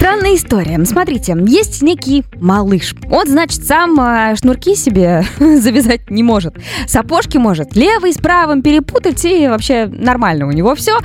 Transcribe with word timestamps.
Странная 0.00 0.34
история. 0.34 0.82
Смотрите, 0.86 1.36
есть 1.46 1.82
некий 1.82 2.24
малыш. 2.40 2.94
Он, 3.10 3.26
значит, 3.26 3.66
сам 3.66 4.00
э, 4.00 4.34
шнурки 4.34 4.74
себе 4.74 5.26
завязать 5.38 6.10
не 6.10 6.22
может. 6.22 6.56
Сапожки 6.86 7.36
может 7.36 7.76
левый 7.76 8.14
с 8.14 8.16
правым 8.16 8.62
перепутать 8.62 9.22
и 9.26 9.46
вообще 9.46 9.84
нормально 9.92 10.46
у 10.46 10.52
него 10.52 10.74
все. 10.74 10.96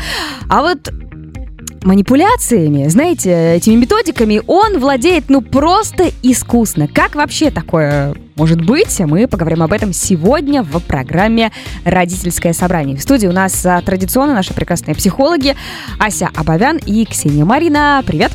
А 0.48 0.62
вот 0.62 0.94
манипуляциями, 1.84 2.88
знаете, 2.88 3.56
этими 3.56 3.76
методиками 3.76 4.42
он 4.48 4.80
владеет, 4.80 5.26
ну, 5.28 5.42
просто 5.42 6.12
искусно. 6.24 6.88
Как 6.88 7.16
вообще 7.16 7.52
такое 7.52 8.16
может 8.38 8.62
быть? 8.62 8.98
Мы 9.02 9.28
поговорим 9.28 9.62
об 9.62 9.74
этом 9.74 9.92
сегодня 9.92 10.64
в 10.64 10.80
программе 10.80 11.52
«Родительское 11.84 12.54
собрание». 12.54 12.96
В 12.96 13.02
студии 13.02 13.28
у 13.28 13.34
нас 13.34 13.66
а, 13.66 13.82
традиционно 13.82 14.34
наши 14.34 14.54
прекрасные 14.54 14.96
психологи 14.96 15.58
Ася 16.00 16.30
Абовян 16.34 16.78
и 16.78 17.04
Ксения 17.04 17.44
Марина. 17.44 18.02
Привет! 18.08 18.32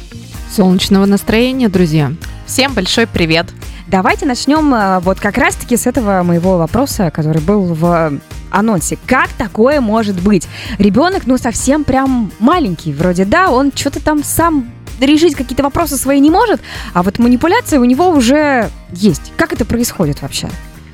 Солнечного 0.51 1.07
настроения, 1.07 1.69
друзья! 1.69 2.13
Всем 2.45 2.75
большой 2.75 3.07
привет! 3.07 3.47
Давайте 3.87 4.27
начнем 4.27 4.75
а, 4.75 4.99
вот 4.99 5.21
как 5.21 5.39
раз-таки 5.39 5.77
с 5.77 5.87
этого 5.87 6.25
моего 6.25 6.59
вопроса, 6.59 7.13
который 7.13 7.41
был 7.41 7.73
в 7.73 8.19
анонсе. 8.51 8.99
Как 9.07 9.29
такое 9.29 9.81
может 9.81 10.21
быть? 10.21 10.49
Ребенок, 10.79 11.23
ну, 11.27 11.39
совсем 11.39 11.85
прям 11.85 12.33
маленький. 12.41 12.93
Вроде 12.93 13.25
да, 13.25 13.51
он 13.51 13.71
что-то 13.73 14.03
там 14.03 14.25
сам 14.25 14.69
решить 15.01 15.37
какие-то 15.37 15.63
вопросы 15.63 15.97
свои 15.97 16.19
не 16.19 16.31
может, 16.31 16.61
а 16.95 17.05
вот 17.05 17.21
манипуляция 17.21 17.79
у 17.79 17.85
него 17.85 18.09
уже 18.09 18.71
есть. 18.91 19.33
Как 19.37 19.53
это 19.53 19.65
происходит 19.65 20.21
вообще? 20.21 20.49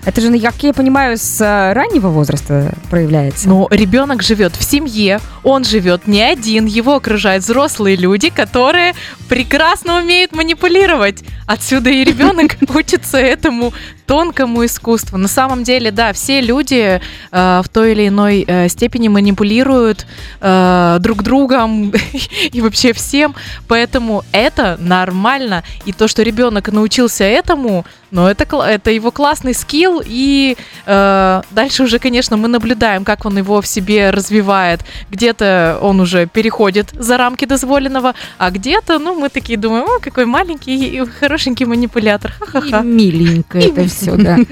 Это 0.07 0.21
же, 0.21 0.39
как 0.39 0.63
я 0.63 0.73
понимаю, 0.73 1.19
с 1.19 1.41
э, 1.41 1.73
раннего 1.73 2.09
возраста 2.11 2.73
проявляется. 2.91 3.49
Ну, 3.49 3.67
ребенок 3.73 4.23
живет 4.23 4.55
в 4.55 4.63
семье, 4.63 5.19
он 5.43 5.65
живет 5.65 6.07
не 6.07 6.23
один, 6.23 6.67
его 6.67 6.95
окружают 6.95 7.43
взрослые 7.43 7.97
люди, 7.97 8.31
которые 8.31 8.95
прекрасно 9.29 9.99
умеют 9.99 10.33
манипулировать. 10.33 11.23
Отсюда 11.47 11.91
и 11.91 12.05
ребенок 12.05 12.57
учится 12.75 13.19
этому 13.19 13.73
тонкому 14.07 14.65
искусству. 14.65 15.19
На 15.19 15.29
самом 15.29 15.65
деле, 15.65 15.91
да, 15.91 16.13
все 16.13 16.41
люди 16.41 17.01
э, 17.33 17.63
в 17.65 17.69
той 17.69 17.93
или 17.93 18.09
иной 18.09 18.45
э, 18.47 18.69
степени 18.69 19.09
манипулируют 19.09 20.07
э, 20.41 20.99
друг 21.01 21.23
другом 21.23 21.93
и 22.53 22.61
вообще 22.61 22.93
всем, 22.93 23.35
поэтому 23.69 24.25
это 24.33 24.77
нормально. 24.81 25.65
И 25.85 25.93
то, 25.93 26.09
что 26.09 26.23
ребенок 26.23 26.73
научился 26.73 27.25
этому, 27.25 27.85
но 28.11 28.31
это, 28.31 28.45
это 28.63 28.91
его 28.91 29.11
классный 29.11 29.55
скилл, 29.55 30.01
и 30.05 30.57
э, 30.87 31.43
дальше 31.51 31.83
уже, 31.83 31.99
конечно, 31.99 32.37
мы 32.37 32.49
наблюдаем, 32.49 33.05
как 33.05 33.27
он 33.27 33.37
его 33.39 33.61
в 33.61 33.67
себе 33.67 34.11
развивает. 34.11 34.81
Где-то 35.11 35.79
он 35.83 36.01
уже 36.01 36.27
переходит 36.27 36.91
за 36.93 37.19
рамки 37.19 37.45
дозволенного, 37.45 38.15
а 38.39 38.51
где-то, 38.51 38.99
ну, 38.99 39.15
мы 39.17 39.29
такие 39.29 39.59
думаем, 39.59 39.85
о, 39.85 39.99
какой 40.01 40.27
маленький 40.27 40.87
и 40.89 41.05
хорошенький 41.05 41.65
манипулятор. 41.65 42.33
Ха-ха-ха. 42.39 42.83
Миленько 42.83 43.59
это 43.59 43.87
все, 43.89 44.17
да. 44.17 44.37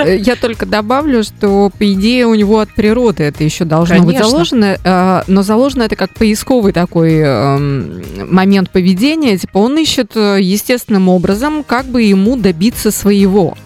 Э, 0.00 0.16
я 0.16 0.36
только 0.36 0.66
добавлю, 0.66 1.22
что, 1.22 1.70
по 1.76 1.92
идее, 1.92 2.26
у 2.26 2.34
него 2.34 2.60
от 2.60 2.72
природы 2.74 3.24
это 3.24 3.44
еще 3.44 3.64
должно 3.64 4.02
быть 4.02 4.18
заложено, 4.18 4.78
э, 4.82 5.22
но 5.26 5.42
заложено 5.42 5.82
это 5.84 5.96
как 5.96 6.12
поисковый 6.14 6.72
такой 6.72 7.18
эм, 7.18 8.02
момент 8.30 8.70
поведения, 8.70 9.36
типа 9.36 9.58
он 9.58 9.78
ищет 9.78 10.12
э, 10.14 10.38
естественным 10.40 11.08
образом, 11.08 11.64
как 11.64 11.86
бы 11.86 12.02
ему 12.02 12.36
добиться 12.36 12.90
своего. 12.90 13.56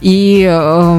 И 0.00 0.46
э, 0.48 0.98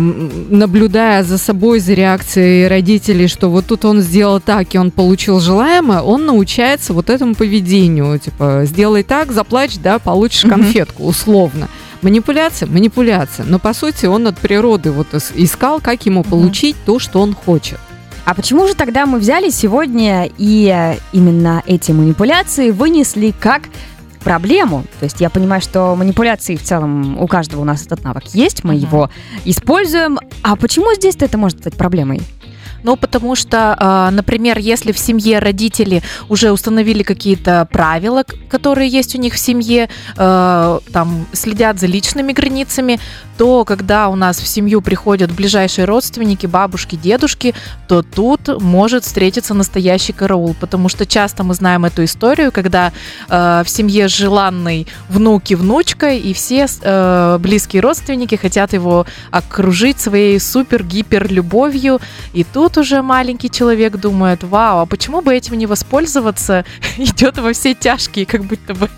наблюдая 0.49 1.23
за 1.23 1.37
собой, 1.37 1.79
за 1.79 1.93
реакцией 1.93 2.67
родителей, 2.67 3.27
что 3.27 3.49
вот 3.49 3.67
тут 3.67 3.85
он 3.85 4.01
сделал 4.01 4.39
так, 4.39 4.73
и 4.73 4.77
он 4.77 4.91
получил 4.91 5.39
желаемое, 5.39 6.01
он 6.01 6.25
научается 6.25 6.93
вот 6.93 7.09
этому 7.09 7.35
поведению. 7.35 8.17
Типа, 8.19 8.61
сделай 8.65 9.03
так, 9.03 9.31
заплачь, 9.31 9.77
да, 9.77 9.99
получишь 9.99 10.49
конфетку, 10.49 11.03
условно. 11.03 11.67
Манипуляция, 12.01 12.67
манипуляция. 12.67 13.45
Но 13.47 13.59
по 13.59 13.73
сути 13.73 14.05
он 14.05 14.27
от 14.27 14.37
природы 14.37 14.91
вот 14.91 15.07
искал, 15.35 15.79
как 15.81 16.05
ему 16.05 16.23
получить 16.23 16.75
то, 16.85 16.99
что 16.99 17.21
он 17.21 17.33
хочет. 17.33 17.79
А 18.25 18.33
почему 18.33 18.67
же 18.67 18.75
тогда 18.75 19.05
мы 19.05 19.19
взяли 19.19 19.49
сегодня 19.49 20.29
и 20.37 20.97
именно 21.13 21.63
эти 21.65 21.93
манипуляции 21.93 22.71
вынесли 22.71 23.33
как 23.39 23.63
проблему. 24.27 24.83
То 24.99 25.05
есть 25.05 25.21
я 25.21 25.29
понимаю, 25.29 25.61
что 25.61 25.95
манипуляции 25.95 26.57
в 26.57 26.61
целом 26.61 27.17
у 27.17 27.27
каждого 27.27 27.61
у 27.61 27.63
нас 27.63 27.85
этот 27.85 28.03
навык 28.03 28.25
есть, 28.33 28.65
мы 28.65 28.73
uh-huh. 28.73 28.81
его 28.81 29.09
используем. 29.45 30.19
А 30.43 30.57
почему 30.57 30.93
здесь 30.95 31.15
это 31.15 31.37
может 31.37 31.59
стать 31.59 31.75
проблемой? 31.75 32.21
Ну, 32.87 32.95
потому 32.95 33.35
что, 33.35 33.75
а, 33.77 34.11
например, 34.11 34.57
если 34.59 34.93
в 34.93 34.97
семье 34.97 35.39
родители 35.39 36.01
уже 36.29 36.53
установили 36.53 37.03
какие-то 37.03 37.67
правила, 37.69 38.23
которые 38.49 38.87
есть 38.87 39.13
у 39.13 39.17
них 39.17 39.33
в 39.33 39.39
семье, 39.39 39.89
а, 40.15 40.79
там 40.93 41.25
следят 41.33 41.79
за 41.81 41.87
личными 41.87 42.31
границами, 42.31 42.97
то 43.37 43.65
когда 43.65 44.07
у 44.07 44.15
нас 44.15 44.39
в 44.39 44.47
семью 44.47 44.81
приходят 44.81 45.33
ближайшие 45.33 45.83
родственники, 45.83 46.47
бабушки, 46.47 46.95
дедушки, 46.95 47.53
то 47.89 48.03
тут 48.03 48.61
может 48.61 49.03
встретиться 49.03 49.53
настоящий 49.53 50.13
караул, 50.13 50.55
потому 50.57 50.87
что 50.87 51.05
часто 51.05 51.43
мы 51.43 51.55
знаем 51.55 51.83
эту 51.83 52.05
историю, 52.05 52.53
когда 52.53 52.93
э, 53.27 53.63
в 53.65 53.69
семье 53.69 54.07
желанный 54.07 54.87
внук 55.09 55.51
и 55.51 55.55
внучка, 55.55 56.13
и 56.13 56.33
все 56.33 56.67
близкие 57.37 57.81
родственники 57.81 58.35
хотят 58.35 58.73
его 58.73 59.05
окружить 59.31 59.99
своей 59.99 60.39
супер-гипер 60.39 61.31
любовью, 61.31 61.99
и 62.33 62.43
тут 62.43 62.76
уже 62.77 63.01
маленький 63.01 63.49
человек 63.49 63.97
думает, 63.97 64.43
вау, 64.43 64.79
а 64.81 64.85
почему 64.85 65.21
бы 65.21 65.35
этим 65.35 65.57
не 65.57 65.65
воспользоваться? 65.65 66.65
Идет 66.97 67.37
во 67.37 67.53
все 67.53 67.73
тяжкие, 67.73 68.25
как 68.25 68.43
будто 68.43 68.73
бы 68.73 68.89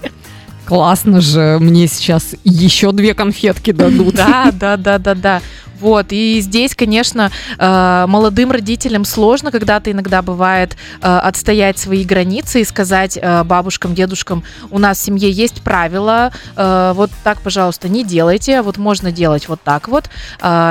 классно 0.69 1.19
же, 1.19 1.57
мне 1.59 1.88
сейчас 1.88 2.35
еще 2.44 2.91
две 2.91 3.16
конфетки 3.16 3.72
дадут. 3.72 4.13
Да, 4.13 4.51
да, 4.53 4.78
да, 4.78 5.00
да, 5.00 5.16
да. 5.16 5.41
Вот, 5.79 6.07
и 6.09 6.40
здесь, 6.41 6.75
конечно, 6.75 7.31
э, 7.57 8.06
молодым 8.07 8.51
родителям 8.51 9.06
сложно, 9.06 9.51
когда-то 9.51 9.91
иногда 9.91 10.22
бывает 10.22 10.75
э, 11.01 11.07
отстоять 11.07 11.78
свои 11.78 12.03
границы 12.03 12.62
и 12.62 12.66
сказать 12.66 13.17
э, 13.22 13.44
бабушкам, 13.44 13.95
дедушкам, 13.95 14.44
у 14.72 14.79
нас 14.79 15.00
в 15.00 15.01
семье 15.01 15.31
есть 15.31 15.62
правила, 15.62 16.31
вот 16.56 17.09
так, 17.23 17.41
пожалуйста, 17.41 17.88
не 17.89 18.03
делайте, 18.03 18.59
а 18.59 18.63
вот 18.63 18.78
можно 18.78 19.12
делать 19.12 19.47
вот 19.47 19.62
так 19.63 19.88
вот. 19.88 20.09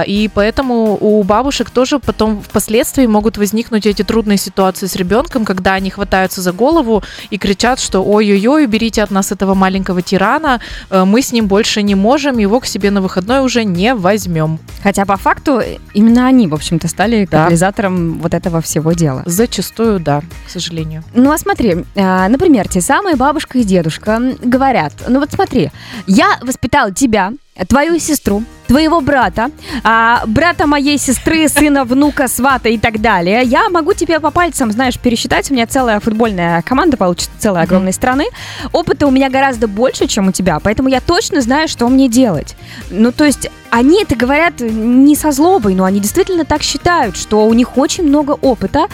И 0.06 0.30
поэтому 0.34 0.98
у 1.00 1.22
бабушек 1.22 1.70
тоже 1.70 1.98
потом 1.98 2.42
впоследствии 2.42 3.06
могут 3.06 3.38
возникнуть 3.38 3.86
эти 3.86 4.02
трудные 4.02 4.38
ситуации 4.38 4.86
с 4.86 4.96
ребенком, 4.96 5.44
когда 5.44 5.74
они 5.74 5.90
хватаются 5.90 6.42
за 6.42 6.52
голову 6.52 7.02
и 7.30 7.38
кричат, 7.38 7.80
что 7.80 8.02
ой-ой-ой, 8.02 8.66
берите 8.66 9.02
от 9.02 9.10
нас 9.10 9.32
этого 9.32 9.54
маленького 9.54 10.02
тирана, 10.02 10.60
мы 10.90 11.22
с 11.22 11.32
ним 11.32 11.46
больше 11.46 11.82
не 11.82 11.94
можем, 11.94 12.38
его 12.38 12.60
к 12.60 12.66
себе 12.66 12.90
на 12.90 13.00
выходной 13.00 13.40
уже 13.40 13.64
не 13.64 13.94
возьмем. 13.94 14.58
Хотя 14.82 14.97
Хотя 14.98 15.06
по 15.06 15.16
факту 15.16 15.62
именно 15.94 16.26
они, 16.26 16.48
в 16.48 16.54
общем-то, 16.54 16.88
стали 16.88 17.24
да. 17.30 17.44
катализатором 17.44 18.18
вот 18.18 18.34
этого 18.34 18.60
всего 18.60 18.94
дела. 18.94 19.22
Зачастую, 19.26 20.00
да, 20.00 20.22
к 20.44 20.50
сожалению. 20.50 21.04
Ну 21.14 21.30
а 21.30 21.38
смотри, 21.38 21.84
а, 21.94 22.28
например, 22.28 22.66
те 22.66 22.80
самые 22.80 23.14
бабушка 23.14 23.58
и 23.58 23.62
дедушка 23.62 24.20
говорят, 24.42 24.92
ну 25.06 25.20
вот 25.20 25.30
смотри, 25.30 25.70
я 26.08 26.40
воспитал 26.42 26.92
тебя, 26.92 27.32
твою 27.66 27.98
сестру, 27.98 28.42
твоего 28.66 29.00
брата, 29.00 29.50
а, 29.82 30.22
брата 30.26 30.66
моей 30.66 30.98
сестры, 30.98 31.48
сына, 31.48 31.84
внука, 31.84 32.28
свата 32.28 32.68
и 32.68 32.78
так 32.78 33.00
далее, 33.00 33.42
я 33.44 33.68
могу 33.68 33.94
тебе 33.94 34.20
по 34.20 34.30
пальцам, 34.30 34.70
знаешь, 34.70 34.98
пересчитать. 34.98 35.50
У 35.50 35.54
меня 35.54 35.66
целая 35.66 36.00
футбольная 36.00 36.62
команда 36.62 36.96
получится 36.96 37.30
целой 37.38 37.62
огромной 37.62 37.90
mm-hmm. 37.90 37.94
страны. 37.94 38.26
Опыта 38.72 39.06
у 39.06 39.10
меня 39.10 39.30
гораздо 39.30 39.66
больше, 39.66 40.06
чем 40.06 40.28
у 40.28 40.32
тебя, 40.32 40.60
поэтому 40.60 40.88
я 40.88 41.00
точно 41.00 41.40
знаю, 41.40 41.68
что 41.68 41.88
мне 41.88 42.08
делать. 42.08 42.56
Ну, 42.90 43.10
то 43.10 43.24
есть 43.24 43.48
они 43.70 44.02
это 44.02 44.16
говорят 44.16 44.60
не 44.60 45.14
со 45.14 45.30
злобой, 45.30 45.74
но 45.74 45.84
они 45.84 46.00
действительно 46.00 46.44
так 46.44 46.62
считают, 46.62 47.16
что 47.16 47.46
у 47.46 47.52
них 47.52 47.76
очень 47.76 48.04
много 48.04 48.32
опыта. 48.32 48.86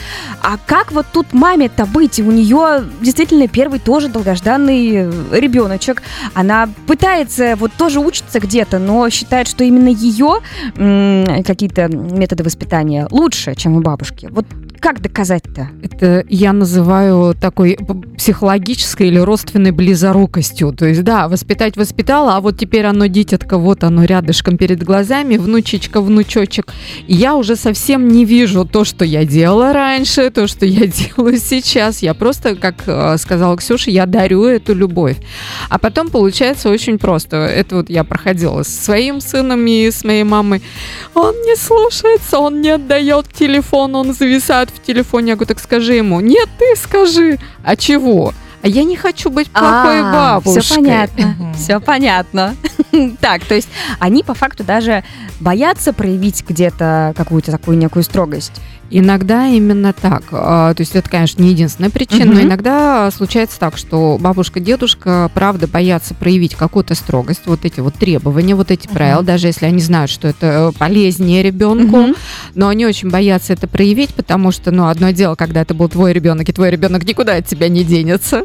А 0.42 0.56
как 0.66 0.92
вот 0.92 1.06
тут 1.12 1.32
маме-то 1.32 1.86
быть? 1.86 2.19
У 2.19 2.30
нее 2.30 2.84
действительно 3.00 3.47
первый 3.47 3.78
тоже 3.78 4.08
долгожданный 4.08 5.10
ребеночек. 5.30 6.03
Она 6.34 6.68
пытается, 6.86 7.54
вот 7.56 7.72
тоже 7.72 8.00
учится 8.00 8.41
где-то, 8.54 8.78
но 8.78 9.10
считает, 9.10 9.48
что 9.48 9.65
именно 9.65 9.89
ее 9.89 10.36
какие-то 11.42 11.89
методы 11.89 12.45
воспитания 12.45 13.09
лучше, 13.10 13.56
чем 13.56 13.77
у 13.77 13.80
бабушки. 13.80 14.28
Вот 14.30 14.47
как 14.84 15.01
доказать-то? 15.01 15.71
Это 15.83 16.27
я 16.28 16.53
называю 16.53 17.34
такой 17.34 17.78
психологической 18.19 19.09
или 19.09 19.19
родственной 19.19 19.71
близорукостью. 19.71 20.72
То 20.72 20.84
есть, 20.84 21.03
да, 21.03 21.27
воспитать 21.28 21.78
воспитала, 21.78 22.36
а 22.36 22.42
вот 22.42 22.59
теперь 22.59 22.84
оно 22.84 23.07
дитятка, 23.07 23.57
вот 23.57 23.83
оно 23.83 24.04
рядышком 24.04 24.59
перед 24.59 24.83
глазами, 24.83 25.39
внучечка, 25.39 26.03
внучочек. 26.03 26.66
Я 27.09 27.34
уже 27.34 27.57
совсем 27.57 28.09
не 28.09 28.27
вижу 28.27 28.66
то, 28.66 28.84
что 28.84 29.07
я 29.07 29.25
делала 29.25 29.72
раньше, 29.72 30.28
то, 30.28 30.47
что 30.47 30.66
я 30.66 30.87
делаю 31.16 31.39
сейчас. 31.39 32.03
Я 32.03 32.13
просто, 32.13 32.54
как 32.54 32.75
э, 32.84 33.16
сказала 33.16 33.57
Ксюша, 33.57 33.91
я 33.91 34.04
дарю 34.04 34.45
эту 34.45 34.75
любовь. 34.75 35.16
А 35.71 35.78
потом 35.78 36.10
получается 36.10 36.69
очень 36.69 36.98
просто. 36.98 37.39
Это 37.39 37.77
вот 37.77 37.89
я 37.89 38.04
проходила 38.04 38.63
с 38.63 38.69
своим 38.69 39.22
сыном 39.22 39.66
и 39.66 39.91
с 39.91 40.04
моей 40.04 40.25
мамой. 40.25 40.60
Он 41.15 41.34
не 41.47 41.57
слушается, 41.57 42.39
он 42.39 42.60
не 42.60 42.69
отдает 42.69 43.33
телефон, 43.33 43.97
он 43.97 44.13
зависает 44.13 44.73
в 44.74 44.82
телефоне. 44.82 45.30
Я 45.30 45.34
говорю, 45.36 45.48
так 45.48 45.60
скажи 45.60 45.94
ему. 45.94 46.21
Нет, 46.21 46.48
ты 46.59 46.76
скажи. 46.76 47.38
А 47.65 47.76
чего? 47.76 48.32
а 48.65 48.66
я 48.66 48.82
не 48.82 48.97
хочу 48.97 49.28
быть 49.28 49.50
плохой 49.50 50.00
а, 50.00 50.41
бабушкой. 50.41 50.62
Все 50.62 50.74
понятно, 50.76 51.36
все 51.54 51.80
понятно. 51.80 52.56
Так, 53.21 53.44
то 53.44 53.54
есть 53.56 53.68
они 53.98 54.22
по 54.22 54.34
факту 54.34 54.62
даже 54.65 55.04
боятся 55.41 55.92
проявить 55.92 56.44
где-то 56.48 57.12
какую-то 57.16 57.50
такую 57.50 57.76
некую 57.76 58.04
строгость. 58.04 58.53
Иногда 58.91 59.47
именно 59.47 59.92
так. 59.92 60.25
А, 60.31 60.75
то 60.75 60.81
есть 60.83 60.95
это, 60.95 61.09
конечно, 61.09 61.42
не 61.42 61.51
единственная 61.51 61.91
причина, 61.91 62.31
uh-huh. 62.31 62.34
но 62.34 62.41
иногда 62.42 63.10
случается 63.10 63.59
так, 63.59 63.77
что 63.77 64.19
бабушка, 64.21 64.60
дедушка, 64.60 65.31
правда, 65.34 65.66
боятся 65.66 66.15
проявить 66.15 66.54
какую-то 66.54 66.95
строгость, 66.95 67.42
вот 67.47 67.65
эти 67.65 67.81
вот 67.81 67.95
требования, 67.95 68.54
вот 68.54 68.71
эти 68.71 68.86
uh-huh. 68.86 68.92
правила, 68.92 69.22
даже 69.22 69.48
если 69.48 69.66
они 69.66 69.81
знают, 69.81 70.10
что 70.10 70.28
это 70.28 70.72
полезнее 70.78 71.42
ребенку, 71.42 71.97
uh-huh. 71.97 72.16
но 72.54 72.69
они 72.69 72.86
очень 72.86 73.10
боятся 73.10 73.53
это 73.53 73.66
проявить, 73.66 74.15
потому 74.15 74.53
что, 74.53 74.71
ну, 74.71 74.87
одно 74.87 75.10
дело, 75.10 75.34
когда 75.34 75.63
это 75.63 75.75
был 75.75 75.89
твой 75.89 76.13
ребенок, 76.13 76.48
и 76.48 76.53
твой 76.53 76.71
ребенок 76.71 77.04
никуда 77.04 77.37
от 77.37 77.47
тебя 77.47 77.69
не 77.69 77.84
денется 77.84 78.45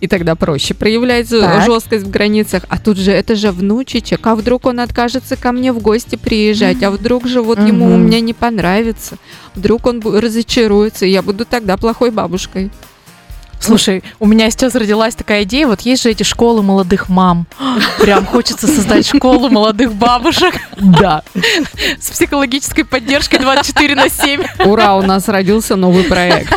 и 0.00 0.06
тогда 0.06 0.34
проще 0.34 0.74
проявлять 0.74 1.28
так. 1.28 1.64
жесткость 1.64 2.04
в 2.04 2.10
границах. 2.10 2.64
А 2.68 2.78
тут 2.78 2.96
же 2.96 3.12
это 3.12 3.34
же 3.34 3.50
внучечек, 3.50 4.26
а 4.26 4.34
вдруг 4.34 4.66
он 4.66 4.80
откажется 4.80 5.36
ко 5.36 5.52
мне 5.52 5.72
в 5.72 5.80
гости 5.80 6.16
приезжать, 6.16 6.82
а 6.82 6.90
вдруг 6.90 7.26
же 7.26 7.42
вот 7.42 7.58
ему 7.58 7.94
у 7.94 7.96
меня 7.96 8.20
не 8.20 8.34
понравится, 8.34 9.16
вдруг 9.54 9.86
он 9.86 10.00
разочаруется, 10.00 11.06
и 11.06 11.10
я 11.10 11.22
буду 11.22 11.44
тогда 11.44 11.76
плохой 11.76 12.10
бабушкой. 12.10 12.70
Слушай, 13.62 14.02
у 14.18 14.26
меня 14.26 14.50
сейчас 14.50 14.74
родилась 14.74 15.14
такая 15.14 15.44
идея, 15.44 15.68
вот 15.68 15.82
есть 15.82 16.02
же 16.02 16.10
эти 16.10 16.24
школы 16.24 16.62
молодых 16.62 17.08
мам. 17.08 17.46
Прям 18.00 18.26
хочется 18.26 18.66
создать 18.66 19.06
школу 19.06 19.48
молодых 19.48 19.94
бабушек. 19.94 20.54
Да. 20.76 21.22
С 22.00 22.10
психологической 22.10 22.84
поддержкой 22.84 23.38
24 23.38 23.94
на 23.94 24.08
7. 24.08 24.42
Ура, 24.64 24.96
у 24.96 25.02
нас 25.02 25.28
родился 25.28 25.76
новый 25.76 26.04
проект. 26.04 26.52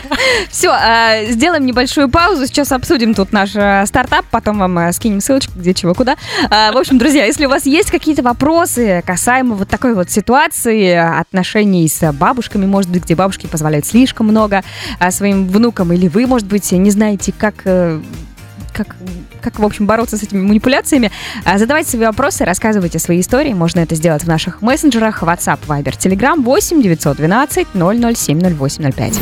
Все, 0.50 0.72
а, 0.72 1.26
сделаем 1.26 1.66
небольшую 1.66 2.10
паузу. 2.10 2.48
Сейчас 2.48 2.72
обсудим 2.72 3.14
тут 3.14 3.32
наш 3.32 3.56
э, 3.56 3.86
стартап, 3.86 4.26
потом 4.32 4.58
вам 4.58 4.80
э, 4.80 4.92
скинем 4.94 5.22
ссылочку, 5.22 5.54
где 5.56 5.74
чего 5.74 5.94
куда. 5.94 6.16
А, 6.50 6.72
в 6.72 6.78
общем, 6.78 6.98
друзья, 6.98 7.26
если 7.26 7.46
у 7.46 7.50
вас 7.50 7.66
есть 7.66 7.92
какие-то 7.92 8.24
вопросы 8.24 9.04
касаемо 9.06 9.56
вот 9.56 9.70
такой 9.70 9.94
вот 9.94 10.10
ситуации, 10.10 10.94
отношений 10.96 11.88
с 11.88 12.12
бабушками, 12.14 12.66
может 12.66 12.90
быть, 12.90 13.04
где 13.04 13.16
бабушки 13.16 13.46
позволяют 13.46 13.86
слишком 13.86 14.28
много 14.28 14.64
а, 15.00 15.12
своим 15.12 15.48
внукам, 15.48 15.94
или 15.94 16.08
вы, 16.08 16.26
может 16.26 16.48
быть, 16.48 16.72
не 16.72 16.92
знаете, 16.96 17.34
как 17.38 17.56
э, 17.66 18.02
как, 18.74 18.96
как, 19.42 19.60
в 19.60 19.66
общем, 19.66 19.86
бороться 19.86 20.18
с 20.18 20.24
этими 20.24 20.42
манипуляциями. 20.42 21.12
А, 21.44 21.58
задавайте 21.58 21.90
свои 21.92 22.06
вопросы, 22.06 22.46
рассказывайте 22.46 23.00
свои 23.00 23.20
истории. 23.20 23.54
Можно 23.54 23.82
это 23.82 23.96
сделать 23.96 24.24
в 24.24 24.28
наших 24.28 24.62
мессенджерах 24.62 25.24
WhatsApp, 25.24 25.60
Viber, 25.68 25.98
Telegram 25.98 26.42
8 26.42 26.82
912 26.82 27.68
007 27.74 28.58
0805. 28.58 29.20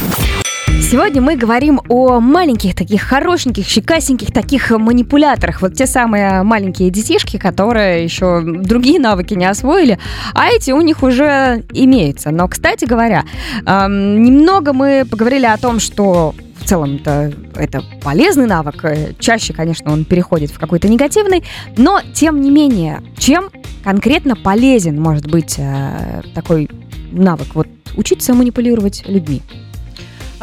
Сегодня 0.81 1.22
мы 1.22 1.36
говорим 1.36 1.81
о 1.90 2.20
маленьких 2.20 2.75
таких 2.75 3.02
хорошеньких, 3.02 3.66
щекасеньких 3.68 4.31
таких 4.31 4.70
манипуляторах. 4.72 5.62
Вот 5.62 5.74
те 5.74 5.88
самые 5.88 6.44
маленькие 6.44 6.90
детишки, 6.90 7.38
которые 7.38 8.04
еще 8.04 8.42
другие 8.42 9.00
навыки 9.00 9.34
не 9.34 9.46
освоили, 9.46 9.98
а 10.34 10.50
эти 10.50 10.72
у 10.72 10.81
них 10.81 11.02
уже 11.02 11.64
имеются. 11.74 12.31
Но, 12.31 12.48
кстати 12.48 12.86
говоря, 12.86 13.24
немного 13.66 14.74
мы 14.74 15.06
поговорили 15.10 15.46
о 15.46 15.58
том, 15.58 15.80
что 15.80 16.36
в 16.63 16.69
целом-то 16.69 17.33
это 17.56 17.83
полезный 18.01 18.48
навык. 18.48 18.86
Чаще, 19.19 19.54
конечно, 19.54 19.92
он 19.92 20.06
переходит 20.06 20.51
в 20.51 20.60
какой-то 20.60 20.88
негативный, 20.88 21.44
но 21.77 22.01
тем 22.13 22.42
не 22.42 22.50
менее, 22.50 23.01
чем 23.18 23.50
конкретно 23.83 24.36
полезен 24.36 25.00
может 25.00 25.30
быть 25.30 25.56
э, 25.57 26.21
такой 26.33 26.69
навык? 27.12 27.48
Вот 27.54 27.68
учиться 27.98 28.33
манипулировать 28.33 29.04
людьми. 29.07 29.42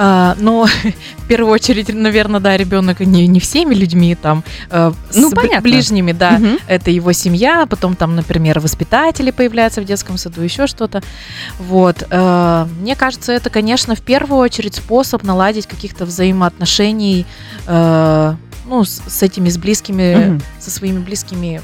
А, 0.02 0.35
но 0.38 0.64
в 1.19 1.26
первую 1.29 1.52
очередь, 1.52 1.93
наверное, 1.93 2.41
да, 2.41 2.56
ребенок 2.56 3.00
не, 3.00 3.26
не 3.26 3.38
всеми 3.38 3.75
людьми, 3.75 4.14
там, 4.14 4.43
э, 4.70 4.93
ну, 5.14 5.29
с 5.29 5.35
понятно. 5.35 5.61
ближними, 5.61 6.12
да, 6.12 6.37
угу. 6.41 6.56
это 6.69 6.91
его 6.91 7.12
семья, 7.12 7.67
потом 7.69 7.97
там, 7.97 8.17
например, 8.17 8.61
воспитатели 8.61 9.31
появляются 9.31 9.82
в 9.82 9.85
детском 9.85 10.17
саду, 10.17 10.41
еще 10.41 10.67
что-то. 10.67 11.02
Вот. 11.58 12.06
Э, 12.11 12.67
мне 12.81 12.97
кажется, 12.97 13.32
это, 13.32 13.50
конечно, 13.50 13.94
в 13.94 14.00
первую 14.00 14.41
очередь 14.41 14.76
способ 14.76 15.23
наладить 15.23 15.67
каких-то 15.67 16.06
взаимоотношений, 16.06 17.26
э, 17.67 18.35
ну, 18.64 18.85
с, 18.85 19.03
с 19.06 19.23
этими, 19.23 19.50
с 19.50 19.58
близкими, 19.58 20.31
угу. 20.31 20.41
со 20.61 20.70
своими 20.70 21.00
близкими 21.00 21.61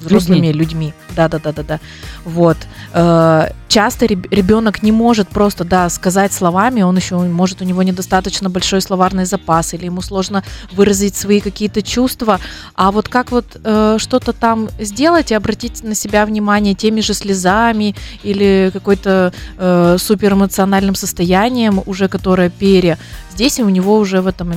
взрослыми 0.00 0.48
людьми. 0.48 0.58
людьми. 0.58 0.94
Да, 1.16 1.28
да, 1.28 1.38
да, 1.38 1.52
да, 1.52 1.62
да. 1.62 1.80
Вот. 2.24 2.56
Э, 2.92 3.50
часто 3.68 4.06
ребенок 4.06 4.82
не 4.82 4.92
может 4.92 5.28
просто, 5.28 5.64
да, 5.64 5.88
сказать 5.88 6.32
словами, 6.32 6.82
он 6.82 6.96
еще 6.96 7.16
может, 7.16 7.62
у 7.62 7.64
него 7.64 7.82
недостаточно 7.82 8.50
большой 8.50 8.80
словарный 8.80 9.24
запас, 9.24 9.74
или 9.74 9.86
ему 9.86 10.00
сложно 10.00 10.42
выразить 10.72 11.16
свои 11.16 11.40
какие-то 11.40 11.82
чувства. 11.82 12.40
А 12.74 12.90
вот 12.90 13.08
как 13.08 13.30
вот 13.30 13.44
э, 13.62 13.96
что-то 13.98 14.32
там 14.32 14.68
сделать 14.78 15.30
и 15.30 15.34
обратить 15.34 15.82
на 15.82 15.94
себя 15.94 16.24
внимание 16.26 16.74
теми 16.74 17.00
же 17.00 17.14
слезами 17.14 17.94
или 18.22 18.70
какой-то 18.72 19.32
э, 19.58 19.96
суперэмоциональным 19.98 20.94
состоянием, 20.94 21.82
уже 21.86 22.08
которое 22.08 22.50
пере, 22.50 22.98
здесь 23.32 23.60
у 23.60 23.68
него 23.68 23.98
уже 23.98 24.20
в 24.20 24.26
этом 24.26 24.52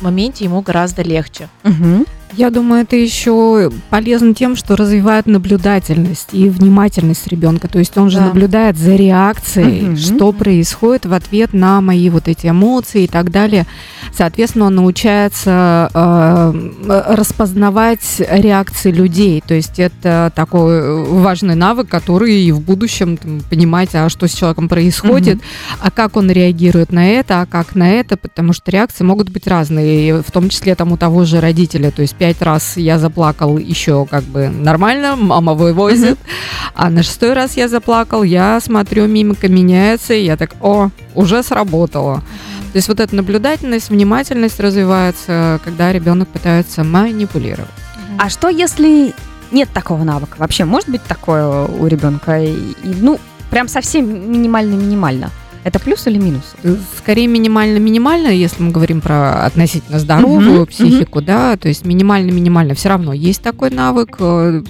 моменте 0.00 0.44
ему 0.44 0.60
гораздо 0.60 1.02
легче. 1.02 1.48
Угу. 1.64 2.06
Я 2.36 2.50
думаю, 2.50 2.82
это 2.82 2.96
еще 2.96 3.70
полезно 3.90 4.34
тем, 4.34 4.56
что 4.56 4.74
развивает 4.76 5.26
наблюдательность 5.26 6.30
и 6.32 6.48
внимательность 6.48 7.28
ребенка. 7.28 7.68
То 7.68 7.78
есть 7.78 7.96
он 7.96 8.10
же 8.10 8.18
да. 8.18 8.26
наблюдает 8.26 8.76
за 8.76 8.96
реакцией, 8.96 9.90
угу. 9.90 9.96
что 9.96 10.32
происходит 10.32 11.06
в 11.06 11.12
ответ 11.12 11.52
на 11.52 11.80
мои 11.80 12.10
вот 12.10 12.26
эти 12.26 12.48
эмоции 12.48 13.04
и 13.04 13.06
так 13.06 13.30
далее. 13.30 13.66
Соответственно, 14.12 14.66
он 14.66 14.74
научается 14.74 15.90
э, 15.94 17.14
распознавать 17.14 18.16
реакции 18.18 18.90
людей. 18.90 19.42
То 19.46 19.54
есть 19.54 19.78
это 19.78 20.32
такой 20.34 21.04
важный 21.04 21.54
навык, 21.54 21.88
который 21.88 22.40
и 22.40 22.52
в 22.52 22.60
будущем 22.60 23.16
там, 23.16 23.42
понимать, 23.48 23.90
а 23.94 24.08
что 24.08 24.26
с 24.26 24.32
человеком 24.32 24.68
происходит, 24.68 25.36
угу. 25.36 25.44
а 25.82 25.90
как 25.90 26.16
он 26.16 26.30
реагирует 26.30 26.90
на 26.90 27.06
это, 27.06 27.42
а 27.42 27.46
как 27.46 27.76
на 27.76 27.90
это, 27.90 28.16
потому 28.16 28.52
что 28.52 28.70
реакции 28.70 29.04
могут 29.04 29.28
быть 29.28 29.46
разные, 29.46 30.20
в 30.22 30.30
том 30.32 30.48
числе 30.48 30.74
там 30.74 30.90
у 30.90 30.96
того 30.96 31.24
же 31.24 31.40
родителя. 31.40 31.90
То 31.90 32.02
есть 32.02 32.14
пять 32.24 32.40
раз 32.40 32.78
я 32.78 32.98
заплакал 32.98 33.58
еще 33.58 34.06
как 34.06 34.22
бы 34.24 34.48
нормально, 34.48 35.14
мама 35.14 35.52
вывозит. 35.52 36.18
А 36.74 36.88
на 36.88 37.02
шестой 37.02 37.34
раз 37.34 37.54
я 37.58 37.68
заплакал, 37.68 38.22
я 38.22 38.60
смотрю, 38.62 39.06
мимика 39.06 39.46
меняется, 39.46 40.14
и 40.14 40.24
я 40.24 40.38
так, 40.38 40.54
о, 40.62 40.88
уже 41.14 41.42
сработало. 41.42 42.22
То 42.72 42.76
есть 42.76 42.88
вот 42.88 43.00
эта 43.00 43.14
наблюдательность, 43.14 43.90
внимательность 43.90 44.58
развивается, 44.58 45.60
когда 45.64 45.92
ребенок 45.92 46.28
пытается 46.28 46.82
манипулировать. 46.82 47.68
А 48.18 48.30
что 48.30 48.48
если 48.48 49.12
нет 49.52 49.68
такого 49.74 50.02
навыка? 50.02 50.36
Вообще 50.38 50.64
может 50.64 50.88
быть 50.88 51.02
такое 51.02 51.66
у 51.66 51.86
ребенка? 51.86 52.40
И, 52.40 52.74
ну, 52.84 53.20
прям 53.50 53.68
совсем 53.68 54.32
минимально-минимально. 54.32 55.30
Это 55.64 55.80
плюс 55.80 56.06
или 56.06 56.18
минус? 56.18 56.54
Скорее 56.98 57.26
минимально-минимально, 57.26 58.28
если 58.28 58.62
мы 58.62 58.70
говорим 58.70 59.00
про 59.00 59.46
относительно 59.46 59.98
здоровую 59.98 60.62
угу, 60.62 60.66
психику, 60.66 61.18
угу. 61.18 61.26
да, 61.26 61.56
то 61.56 61.68
есть 61.68 61.86
минимально-минимально 61.86 62.74
все 62.74 62.90
равно 62.90 63.14
есть 63.14 63.40
такой 63.40 63.70
навык. 63.70 64.16
Э, 64.20 64.62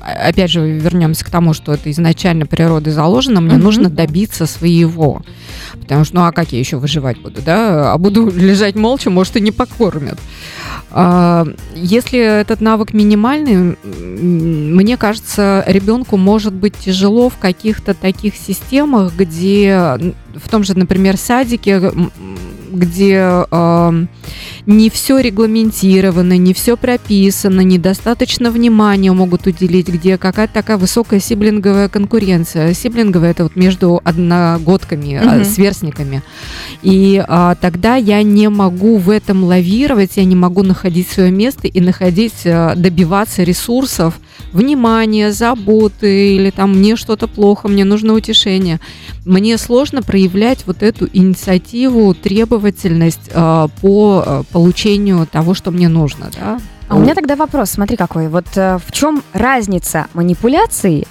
опять 0.00 0.52
же, 0.52 0.60
вернемся 0.60 1.24
к 1.24 1.30
тому, 1.30 1.54
что 1.54 1.74
это 1.74 1.90
изначально 1.90 2.46
природой 2.46 2.92
заложено, 2.92 3.40
мне 3.40 3.56
угу. 3.56 3.64
нужно 3.64 3.90
добиться 3.90 4.46
своего. 4.46 5.22
Потому 5.80 6.04
что, 6.04 6.14
ну 6.14 6.24
а 6.24 6.30
как 6.30 6.52
я 6.52 6.60
еще 6.60 6.76
выживать 6.76 7.20
буду, 7.20 7.42
да? 7.42 7.92
А 7.92 7.98
буду 7.98 8.30
лежать 8.34 8.76
молча, 8.76 9.10
может, 9.10 9.36
и 9.36 9.40
не 9.40 9.50
покормят. 9.50 10.20
А, 10.90 11.46
если 11.74 12.18
этот 12.18 12.60
навык 12.60 12.94
минимальный, 12.94 13.76
мне 13.84 14.96
кажется, 14.96 15.64
ребенку 15.66 16.16
может 16.16 16.54
быть 16.54 16.76
тяжело 16.76 17.28
в 17.28 17.38
каких-то 17.38 17.92
таких 17.94 18.36
системах, 18.36 19.14
где 19.16 20.14
в 20.34 20.48
том 20.48 20.64
же, 20.64 20.76
например, 20.76 21.16
садике 21.16 21.92
где 22.70 23.44
э, 23.50 24.06
не 24.66 24.90
все 24.90 25.18
регламентировано, 25.18 26.36
не 26.36 26.52
все 26.52 26.76
прописано, 26.76 27.62
недостаточно 27.62 28.50
внимания 28.50 29.12
могут 29.12 29.46
уделить, 29.46 29.88
где 29.88 30.18
какая-то 30.18 30.54
такая 30.54 30.76
высокая 30.76 31.20
сиблинговая 31.20 31.88
конкуренция. 31.88 32.74
Сиблинговая 32.74 33.30
это 33.30 33.44
вот 33.44 33.56
между 33.56 34.00
одногодками, 34.04 35.38
угу. 35.38 35.44
сверстниками. 35.44 36.22
И 36.82 37.24
э, 37.26 37.54
тогда 37.60 37.96
я 37.96 38.22
не 38.22 38.48
могу 38.48 38.98
в 38.98 39.10
этом 39.10 39.44
лавировать, 39.44 40.16
я 40.16 40.24
не 40.24 40.36
могу 40.36 40.62
находить 40.62 41.08
свое 41.08 41.30
место 41.30 41.66
и 41.66 41.80
находить, 41.80 42.44
э, 42.44 42.74
добиваться 42.76 43.42
ресурсов, 43.42 44.20
внимания, 44.52 45.32
заботы 45.32 46.36
или 46.36 46.50
там 46.50 46.76
мне 46.78 46.96
что-то 46.96 47.26
плохо, 47.26 47.68
мне 47.68 47.84
нужно 47.84 48.14
утешение. 48.14 48.80
Мне 49.24 49.58
сложно 49.58 50.02
проявлять 50.02 50.64
вот 50.66 50.82
эту 50.82 51.08
инициативу, 51.12 52.14
требовать 52.14 52.57
требовательность 52.58 53.30
э, 53.30 53.68
по 53.80 54.22
э, 54.24 54.42
получению 54.52 55.26
того, 55.26 55.54
что 55.54 55.70
мне 55.70 55.88
нужно. 55.88 56.30
Да? 56.38 56.60
А 56.88 56.96
у 56.96 57.00
меня 57.00 57.14
тогда 57.14 57.36
вопрос, 57.36 57.70
смотри 57.70 57.96
какой. 57.96 58.28
Вот 58.28 58.46
э, 58.56 58.78
в 58.84 58.92
чем 58.92 59.22
разница 59.32 60.06
манипуляции 60.14 61.06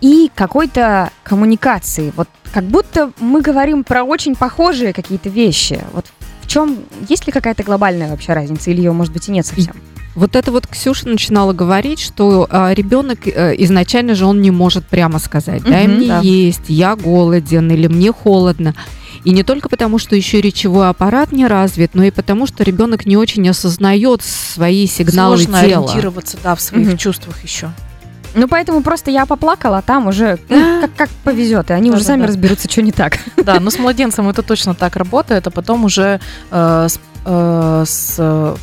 и 0.00 0.30
какой-то 0.34 1.10
коммуникации? 1.22 2.12
Вот 2.16 2.28
как 2.52 2.64
будто 2.64 3.10
мы 3.20 3.42
говорим 3.42 3.84
про 3.84 4.04
очень 4.04 4.34
похожие 4.34 4.92
какие-то 4.92 5.28
вещи. 5.28 5.80
Вот 5.92 6.06
в 6.42 6.46
чем, 6.46 6.78
есть 7.08 7.26
ли 7.26 7.32
какая-то 7.32 7.62
глобальная 7.62 8.08
вообще 8.08 8.32
разница, 8.32 8.70
или 8.70 8.78
ее, 8.78 8.92
может 8.92 9.12
быть, 9.12 9.28
и 9.28 9.32
нет 9.32 9.46
совсем? 9.46 9.74
Вот 10.14 10.34
это 10.34 10.50
вот 10.50 10.66
Ксюша 10.66 11.08
начинала 11.08 11.52
говорить, 11.52 12.00
что 12.00 12.46
а, 12.48 12.72
ребенок 12.72 13.26
э, 13.26 13.54
изначально 13.58 14.14
же 14.14 14.24
он 14.24 14.40
не 14.40 14.50
может 14.50 14.86
прямо 14.86 15.18
сказать, 15.18 15.62
дай 15.62 15.84
mm 15.84 15.96
мне 15.96 16.08
да. 16.08 16.20
есть, 16.20 16.68
я 16.68 16.96
голоден 16.96 17.70
или 17.70 17.86
мне 17.86 18.12
холодно. 18.12 18.74
И 19.26 19.32
не 19.32 19.42
только 19.42 19.68
потому, 19.68 19.98
что 19.98 20.14
еще 20.14 20.40
речевой 20.40 20.88
аппарат 20.88 21.32
не 21.32 21.48
развит, 21.48 21.96
но 21.96 22.04
и 22.04 22.12
потому, 22.12 22.46
что 22.46 22.62
ребенок 22.62 23.06
не 23.06 23.16
очень 23.16 23.48
осознает 23.48 24.22
свои 24.22 24.86
сигналы 24.86 25.36
Сложно 25.36 25.62
тела. 25.62 25.84
ориентироваться, 25.84 26.36
да, 26.44 26.54
в 26.54 26.60
своих 26.60 26.90
угу. 26.90 26.96
чувствах 26.96 27.42
еще. 27.42 27.72
Ну, 28.36 28.46
поэтому 28.46 28.84
просто 28.84 29.10
я 29.10 29.26
поплакала, 29.26 29.78
а 29.78 29.82
там 29.82 30.06
уже 30.06 30.38
ну, 30.48 30.80
как, 30.80 30.94
как 30.94 31.08
повезет, 31.24 31.70
и 31.70 31.72
они 31.72 31.90
да, 31.90 31.96
уже 31.96 32.04
да, 32.04 32.12
сами 32.12 32.20
да. 32.20 32.28
разберутся, 32.28 32.70
что 32.70 32.82
не 32.82 32.92
так. 32.92 33.18
Да, 33.36 33.58
но 33.58 33.70
с 33.70 33.80
младенцем 33.80 34.28
это 34.28 34.44
точно 34.44 34.76
так 34.76 34.94
работает, 34.94 35.44
а 35.48 35.50
потом 35.50 35.84
уже 35.84 36.20
э, 36.52 36.86
с, 36.88 37.00
э, 37.24 37.84
с 37.84 38.56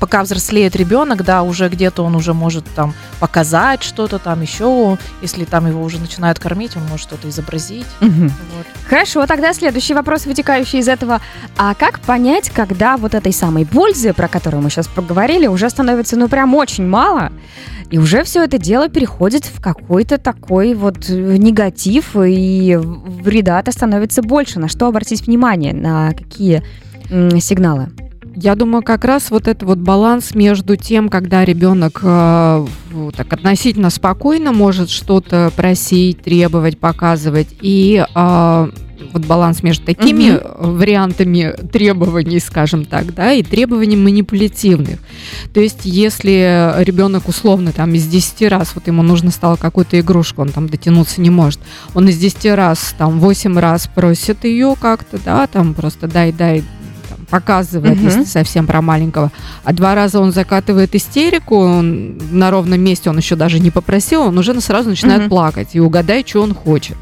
пока 0.00 0.22
взрослеет 0.22 0.76
ребенок, 0.76 1.24
да, 1.24 1.42
уже 1.42 1.68
где-то 1.68 2.02
он 2.02 2.14
уже 2.14 2.34
может 2.34 2.64
там 2.74 2.94
показать 3.20 3.82
что-то 3.82 4.18
там 4.18 4.42
еще, 4.42 4.98
если 5.22 5.44
там 5.44 5.66
его 5.66 5.82
уже 5.82 5.98
начинают 5.98 6.38
кормить, 6.38 6.76
он 6.76 6.84
может 6.84 7.06
что-то 7.06 7.28
изобразить. 7.28 7.86
Угу. 8.00 8.22
Вот. 8.22 8.66
Хорошо, 8.88 9.26
тогда 9.26 9.52
следующий 9.52 9.94
вопрос, 9.94 10.26
вытекающий 10.26 10.78
из 10.78 10.88
этого. 10.88 11.20
А 11.56 11.74
как 11.74 12.00
понять, 12.00 12.50
когда 12.50 12.96
вот 12.96 13.14
этой 13.14 13.32
самой 13.32 13.66
пользы, 13.66 14.12
про 14.12 14.28
которую 14.28 14.62
мы 14.62 14.70
сейчас 14.70 14.86
поговорили, 14.86 15.46
уже 15.46 15.68
становится, 15.70 16.16
ну, 16.16 16.28
прям 16.28 16.54
очень 16.54 16.86
мало, 16.86 17.32
и 17.90 17.98
уже 17.98 18.22
все 18.24 18.44
это 18.44 18.58
дело 18.58 18.88
переходит 18.88 19.44
в 19.46 19.60
какой-то 19.60 20.18
такой 20.18 20.74
вот 20.74 21.08
негатив, 21.08 22.16
и 22.16 22.76
вреда-то 22.76 23.72
становится 23.72 24.22
больше. 24.22 24.58
На 24.58 24.68
что 24.68 24.86
обратить 24.86 25.26
внимание, 25.26 25.72
на 25.72 26.12
какие 26.12 26.62
сигналы? 27.08 27.88
Я 28.40 28.54
думаю, 28.54 28.82
как 28.84 29.04
раз 29.04 29.30
вот 29.32 29.48
этот 29.48 29.64
вот 29.64 29.78
баланс 29.78 30.32
между 30.32 30.76
тем, 30.76 31.08
когда 31.08 31.44
ребенок 31.44 32.00
э, 32.04 32.66
так 33.16 33.32
относительно 33.32 33.90
спокойно 33.90 34.52
может 34.52 34.90
что-то 34.90 35.52
просить, 35.56 36.22
требовать, 36.22 36.78
показывать, 36.78 37.48
и 37.60 38.04
э, 38.14 38.70
вот 39.12 39.26
баланс 39.26 39.64
между 39.64 39.86
такими 39.86 40.36
угу. 40.36 40.76
вариантами 40.76 41.52
требований, 41.72 42.38
скажем 42.38 42.84
так, 42.84 43.12
да, 43.12 43.32
и 43.32 43.42
требований 43.42 43.96
манипулятивных. 43.96 45.00
То 45.52 45.60
есть, 45.60 45.80
если 45.82 46.74
ребенок 46.84 47.26
условно 47.28 47.72
там 47.72 47.92
из 47.94 48.06
10 48.06 48.42
раз, 48.50 48.72
вот 48.76 48.86
ему 48.86 49.02
нужно 49.02 49.32
стало 49.32 49.56
какую-то 49.56 49.98
игрушку, 49.98 50.42
он 50.42 50.50
там 50.50 50.68
дотянуться 50.68 51.20
не 51.20 51.30
может, 51.30 51.58
он 51.92 52.08
из 52.08 52.18
10 52.18 52.54
раз, 52.54 52.94
там, 52.96 53.18
8 53.18 53.58
раз 53.58 53.88
просит 53.92 54.44
ее 54.44 54.76
как-то, 54.80 55.18
да, 55.24 55.48
там 55.48 55.74
просто 55.74 56.06
дай, 56.06 56.30
дай, 56.30 56.62
показывает, 57.30 57.96
угу. 57.96 58.04
если 58.04 58.24
совсем 58.24 58.66
про 58.66 58.82
маленького. 58.82 59.30
А 59.64 59.72
два 59.72 59.94
раза 59.94 60.20
он 60.20 60.32
закатывает 60.32 60.94
истерику, 60.94 61.56
он 61.56 62.18
на 62.30 62.50
ровном 62.50 62.80
месте 62.80 63.10
он 63.10 63.18
еще 63.18 63.36
даже 63.36 63.60
не 63.60 63.70
попросил, 63.70 64.22
он 64.22 64.38
уже 64.38 64.58
сразу 64.60 64.90
начинает 64.90 65.22
угу. 65.22 65.30
плакать. 65.30 65.68
И 65.72 65.80
угадай, 65.80 66.24
что 66.26 66.42
он 66.42 66.54
хочет. 66.54 66.96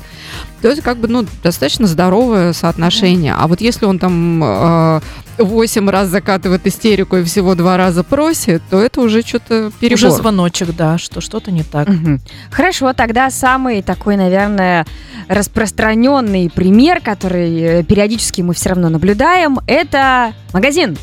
То 0.63 0.69
есть, 0.69 0.83
как 0.83 0.99
бы, 0.99 1.09
ну, 1.09 1.27
достаточно 1.43 1.87
здоровое 1.87 2.53
соотношение. 2.53 3.35
А 3.37 3.47
вот 3.47 3.61
если 3.61 3.85
он 3.85 3.99
там 3.99 4.43
э, 4.43 5.01
8 5.39 5.91
раз 5.91 6.09
закатывает 6.09 6.67
истерику 6.67 7.17
и 7.17 7.25
всего 7.25 7.55
два 7.55 7.77
раза 7.77 8.03
просит, 8.03 8.63
то 8.71 8.81
это 8.81 9.01
уже 9.01 9.23
что-то 9.23 9.71
перебор. 9.81 9.95
Уже 9.97 10.11
звоночек, 10.11 10.75
да, 10.75 10.99
что 10.99 11.21
что-то 11.21 11.51
не 11.51 11.63
так. 11.63 11.89
Угу. 11.89 12.19
Хорошо, 12.51 12.93
тогда 12.93 13.31
самый 13.31 13.83
такой, 13.83 14.17
наверное, 14.17 14.87
распространенный 15.29 16.51
пример, 16.51 17.01
который 17.01 17.61
э, 17.61 17.83
периодически 17.85 18.43
мы 18.43 18.55
все 18.55 18.71
равно 18.71 18.89
наблюдаем, 18.89 19.59
это 19.67 20.33
магазин. 20.53 20.97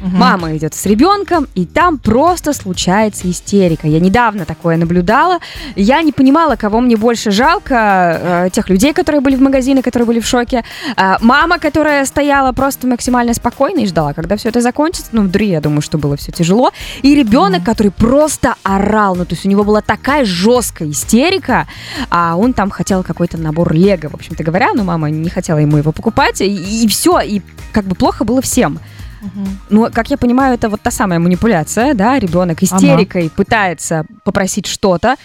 Угу. 0.00 0.16
Мама 0.16 0.56
идет 0.56 0.74
с 0.74 0.86
ребенком, 0.86 1.48
и 1.54 1.64
там 1.64 1.98
просто 1.98 2.52
случается 2.52 3.30
истерика. 3.30 3.88
Я 3.88 4.00
недавно 4.00 4.44
такое 4.44 4.76
наблюдала. 4.76 5.38
Я 5.74 6.02
не 6.02 6.12
понимала, 6.12 6.56
кого 6.56 6.80
мне 6.80 6.96
больше 6.96 7.30
жалко. 7.30 8.44
Э, 8.46 8.50
тех 8.52 8.68
людей, 8.68 8.92
которые 8.92 9.20
были 9.20 9.36
в 9.36 9.40
магазине, 9.40 9.82
которые 9.82 10.06
были 10.06 10.20
в 10.20 10.26
шоке. 10.26 10.64
Э, 10.96 11.16
мама, 11.20 11.58
которая 11.58 12.04
стояла 12.04 12.52
просто 12.52 12.86
максимально 12.86 13.34
спокойно 13.34 13.80
и 13.80 13.86
ждала, 13.86 14.12
когда 14.12 14.36
все 14.36 14.50
это 14.50 14.60
закончится. 14.60 15.08
Ну, 15.12 15.22
внутри, 15.22 15.48
я 15.48 15.60
думаю, 15.60 15.82
что 15.82 15.98
было 15.98 16.16
все 16.16 16.32
тяжело. 16.32 16.72
И 17.02 17.14
ребенок, 17.14 17.60
угу. 17.60 17.66
который 17.66 17.90
просто 17.90 18.54
орал. 18.62 19.16
Ну, 19.16 19.24
то 19.24 19.34
есть 19.34 19.46
у 19.46 19.48
него 19.48 19.64
была 19.64 19.80
такая 19.80 20.24
жесткая 20.24 20.90
истерика, 20.90 21.66
а 22.10 22.36
он 22.36 22.52
там 22.52 22.70
хотел 22.70 23.02
какой-то 23.02 23.38
набор 23.38 23.72
лего, 23.72 24.08
в 24.10 24.14
общем-то 24.14 24.44
говоря. 24.44 24.72
Но 24.74 24.84
мама 24.84 25.10
не 25.10 25.30
хотела 25.30 25.58
ему 25.58 25.78
его 25.78 25.92
покупать. 25.92 26.40
И, 26.40 26.84
и 26.84 26.88
все. 26.88 27.20
И 27.20 27.40
как 27.72 27.84
бы 27.84 27.94
плохо 27.94 28.24
было 28.24 28.42
всем. 28.42 28.78
Угу. 29.22 29.46
Ну, 29.70 29.90
как 29.92 30.10
я 30.10 30.16
понимаю, 30.16 30.54
это 30.54 30.68
вот 30.68 30.80
та 30.80 30.90
самая 30.90 31.18
манипуляция, 31.18 31.94
да, 31.94 32.18
ребенок 32.18 32.62
истерикой 32.62 33.26
ага. 33.26 33.32
пытается 33.36 34.04
попросить 34.24 34.66
что-то. 34.66 35.16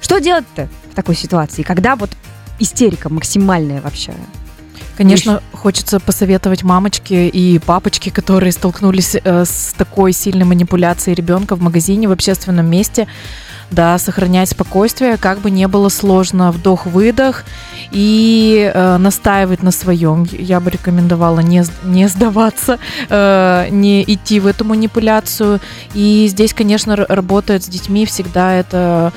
Что 0.00 0.18
делать-то 0.18 0.68
в 0.92 0.94
такой 0.94 1.16
ситуации, 1.16 1.62
когда 1.62 1.96
вот 1.96 2.10
истерика 2.58 3.08
максимальная 3.08 3.80
вообще? 3.80 4.12
Конечно, 4.96 5.32
Вещь. 5.32 5.40
хочется 5.52 6.00
посоветовать 6.00 6.62
мамочке 6.62 7.28
и 7.28 7.58
папочке, 7.58 8.10
которые 8.10 8.52
столкнулись 8.52 9.14
э, 9.22 9.44
с 9.44 9.74
такой 9.76 10.12
сильной 10.12 10.46
манипуляцией 10.46 11.14
ребенка 11.14 11.54
в 11.54 11.60
магазине, 11.60 12.08
в 12.08 12.12
общественном 12.12 12.66
месте, 12.66 13.06
да, 13.70 13.98
сохранять 13.98 14.50
спокойствие, 14.50 15.16
как 15.16 15.40
бы 15.40 15.50
не 15.50 15.66
было 15.68 15.88
сложно, 15.88 16.52
вдох-выдох 16.52 17.44
и 17.90 18.70
э, 18.72 18.96
настаивать 18.96 19.62
на 19.62 19.70
своем. 19.70 20.26
Я 20.30 20.60
бы 20.60 20.70
рекомендовала 20.70 21.40
не, 21.40 21.64
не 21.84 22.08
сдаваться, 22.08 22.78
э, 23.08 23.66
не 23.70 24.02
идти 24.02 24.40
в 24.40 24.46
эту 24.46 24.64
манипуляцию. 24.64 25.60
И 25.94 26.26
здесь, 26.28 26.54
конечно, 26.54 26.96
работает 26.96 27.64
с 27.64 27.68
детьми 27.68 28.06
всегда 28.06 28.54
это 28.54 29.12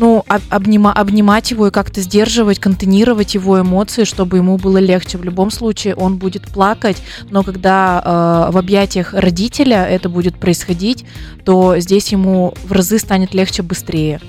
ну, 0.00 0.24
обнима, 0.26 0.92
обнимать 0.92 1.50
его 1.50 1.68
и 1.68 1.70
как-то 1.70 2.00
сдерживать, 2.00 2.58
контейнировать 2.58 3.34
его 3.34 3.60
эмоции, 3.60 4.04
чтобы 4.04 4.38
ему 4.38 4.56
было 4.56 4.78
легче. 4.78 5.18
В 5.18 5.24
любом 5.24 5.50
случае 5.50 5.94
он 5.94 6.16
будет 6.16 6.48
плакать, 6.48 6.96
но 7.30 7.42
когда 7.42 8.02
э, 8.02 8.52
в 8.52 8.56
объятиях 8.56 9.12
родителя 9.12 9.84
это 9.84 10.08
будет 10.08 10.36
происходить, 10.36 11.04
то 11.44 11.78
здесь 11.78 12.12
ему 12.12 12.54
в 12.64 12.72
разы 12.72 12.98
станет 12.98 13.34
легче 13.34 13.62
быстрее. 13.62 14.20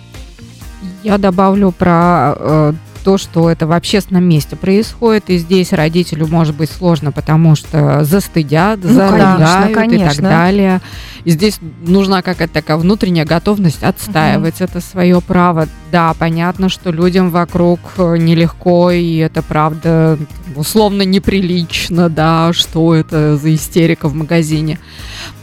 Я 1.03 1.17
добавлю 1.17 1.71
про 1.71 2.35
э, 2.37 2.73
то, 3.03 3.17
что 3.17 3.49
это 3.49 3.67
в 3.67 3.71
общественном 3.71 4.23
месте 4.23 4.55
происходит, 4.55 5.29
и 5.29 5.37
здесь 5.37 5.73
родителю 5.73 6.27
может 6.27 6.55
быть 6.55 6.69
сложно, 6.69 7.11
потому 7.11 7.55
что 7.55 8.03
застыдят, 8.03 8.79
ну, 8.83 8.93
заругают 8.93 9.73
конечно, 9.73 10.05
и 10.05 10.07
так 10.07 10.21
далее. 10.21 10.81
И 11.23 11.31
здесь 11.31 11.59
нужна 11.85 12.21
какая-то 12.21 12.53
такая 12.53 12.77
внутренняя 12.77 13.25
готовность 13.25 13.83
отстаивать 13.83 14.55
угу. 14.55 14.63
это 14.63 14.81
свое 14.81 15.21
право. 15.21 15.67
Да, 15.91 16.13
понятно, 16.17 16.69
что 16.69 16.91
людям 16.91 17.29
вокруг 17.29 17.79
э, 17.97 18.17
нелегко, 18.17 18.91
и 18.91 19.17
это 19.17 19.41
правда 19.41 20.17
условно 20.55 21.03
неприлично, 21.03 22.09
да, 22.09 22.53
что 22.53 22.95
это 22.95 23.37
за 23.37 23.53
истерика 23.53 24.07
в 24.07 24.15
магазине. 24.15 24.79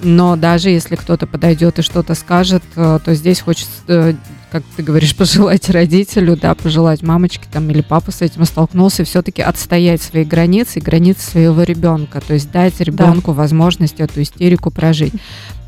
Но 0.03 0.37
даже 0.37 0.71
если 0.71 0.97
кто-то 0.97 1.27
подойдет 1.27 1.79
и 1.79 1.83
что-то 1.83 2.15
скажет, 2.15 2.63
э, 2.77 2.99
то 3.05 3.15
здесь 3.15 3.41
хочется 3.41 3.73
э, 3.87 4.15
как 4.51 4.63
ты 4.77 4.83
говоришь, 4.83 5.17
пожелать 5.17 5.69
родителю, 5.71 6.37
да, 6.37 6.55
пожелать 6.55 7.03
мамочке 7.03 7.47
там 7.51 7.69
или 7.71 7.83
папа 7.83 8.11
с 8.11 8.23
этим 8.23 8.45
столкнулся, 8.45 9.05
все-таки 9.05 9.43
отстоять 9.43 10.03
свои 10.03 10.25
границы 10.25 10.79
и 10.79 10.83
границы 10.83 11.31
своего 11.31 11.63
ребенка, 11.63 12.21
то 12.21 12.35
есть 12.35 12.51
дать 12.51 12.81
ребенку 12.81 13.33
да. 13.33 13.39
возможность 13.39 14.01
эту 14.01 14.23
истерику 14.23 14.71
прожить 14.71 15.15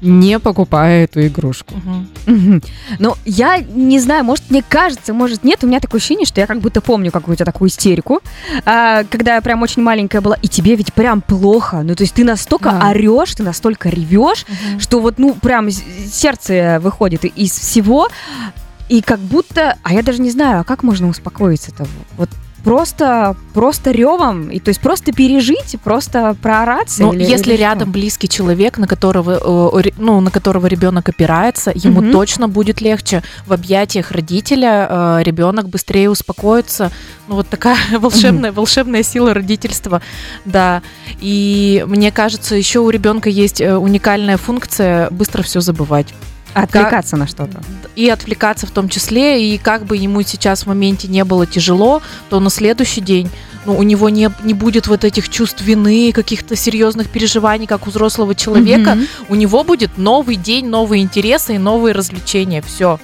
не 0.01 0.39
покупая 0.39 1.05
эту 1.05 1.27
игрушку. 1.27 1.75
Угу. 1.75 2.35
Угу. 2.37 2.61
Ну, 2.99 3.15
я 3.25 3.59
не 3.59 4.01
знаю, 4.01 4.25
может, 4.25 4.51
мне 4.51 4.63
кажется, 4.67 5.13
может, 5.13 5.45
нет. 5.45 5.63
У 5.63 5.67
меня 5.67 5.81
такое 5.81 5.99
ощущение, 5.99 6.27
что 6.27 6.41
я 6.41 6.47
как 6.47 6.61
будто 6.61 6.81
помню 6.81 7.11
какую-то 7.11 7.45
такую 7.45 7.69
истерику, 7.69 8.21
а, 8.65 9.05
когда 9.05 9.35
я 9.35 9.43
прям 9.43 9.63
очень 9.63 9.83
маленькая 9.83 10.21
была, 10.21 10.37
и 10.41 10.49
тебе 10.49 10.75
ведь 10.75 10.93
прям 10.95 11.21
плохо. 11.21 11.83
Ну, 11.83 11.95
то 11.95 12.03
есть 12.03 12.15
ты 12.15 12.25
настолько 12.25 12.71
да. 12.71 12.89
орешь, 12.89 13.35
ты 13.35 13.43
настолько 13.43 13.89
ревешь, 13.89 14.45
угу. 14.49 14.81
что 14.81 15.01
вот, 15.01 15.19
ну, 15.19 15.35
прям 15.35 15.71
сердце 15.71 16.79
выходит 16.81 17.25
из 17.25 17.53
всего. 17.53 18.09
И 18.91 19.03
как 19.03 19.21
будто, 19.21 19.79
а 19.85 19.93
я 19.95 20.03
даже 20.03 20.21
не 20.21 20.31
знаю, 20.31 20.61
а 20.61 20.65
как 20.65 20.83
можно 20.83 21.09
успокоиться-то? 21.09 21.87
Вот 22.17 22.29
просто, 22.65 23.37
просто 23.55 23.93
ревом, 23.93 24.51
и 24.51 24.59
то 24.59 24.71
есть 24.71 24.81
просто 24.81 25.13
пережить, 25.13 25.77
просто 25.85 26.37
проораться. 26.43 27.03
Ну, 27.03 27.13
или, 27.13 27.23
если 27.23 27.53
или 27.53 27.61
рядом 27.61 27.89
что? 27.89 27.93
близкий 27.93 28.29
человек, 28.29 28.79
на 28.79 28.89
которого, 28.89 29.79
э, 29.79 29.91
ну, 29.97 30.21
на 30.21 30.33
которого 30.33 30.67
ребенок 30.67 31.09
опирается, 31.09 31.73
ему 31.73 32.01
угу. 32.01 32.11
точно 32.11 32.49
будет 32.49 32.81
легче. 32.81 33.23
В 33.47 33.53
объятиях 33.53 34.11
родителя 34.11 34.89
э, 34.91 35.23
ребенок 35.23 35.69
быстрее 35.69 36.11
успокоится. 36.11 36.91
Ну, 37.29 37.37
вот 37.37 37.49
такая 37.49 37.79
волшебная, 37.99 38.51
угу. 38.51 38.57
волшебная 38.57 39.05
сила 39.05 39.35
родительства, 39.35 40.03
да. 40.45 40.83
И 41.21 41.85
мне 41.87 42.11
кажется, 42.11 42.57
еще 42.57 42.81
у 42.81 42.91
ребенка 42.91 43.29
есть 43.29 43.61
э, 43.61 43.77
уникальная 43.77 44.37
функция 44.37 45.09
быстро 45.11 45.45
все 45.45 45.61
забывать. 45.61 46.09
Отвлекаться 46.55 47.13
как, 47.13 47.21
на 47.21 47.27
что-то. 47.27 47.63
И 47.97 48.09
отвлекаться 48.09 48.67
в 48.67 48.71
том 48.71 48.89
числе. 48.89 49.55
И 49.55 49.59
как 49.59 49.85
бы 49.85 49.97
ему 49.97 50.23
сейчас 50.23 50.63
в 50.63 50.67
моменте 50.67 51.09
не 51.09 51.25
было 51.25 51.47
тяжело, 51.47 52.03
то 52.29 52.41
на 52.41 52.51
следующий 52.51 53.01
день 53.01 53.31
ну, 53.67 53.77
у 53.77 53.83
него 53.83 54.09
не, 54.09 54.31
не 54.43 54.55
будет 54.55 54.87
вот 54.87 55.05
этих 55.05 55.29
чувств 55.29 55.63
вины, 55.63 56.13
каких-то 56.13 56.57
серьезных 56.57 57.09
переживаний, 57.09 57.67
как 57.67 57.87
у 57.87 57.91
взрослого 57.91 58.35
человека. 58.35 58.91
Mm-hmm. 58.91 59.27
У 59.29 59.35
него 59.35 59.65
будет 59.65 59.99
новый 59.99 60.37
день, 60.37 60.67
новые 60.67 61.03
интересы 61.03 61.57
и 61.57 61.59
новые 61.59 61.95
развлечения. 61.95 62.63
Все. 62.63 62.99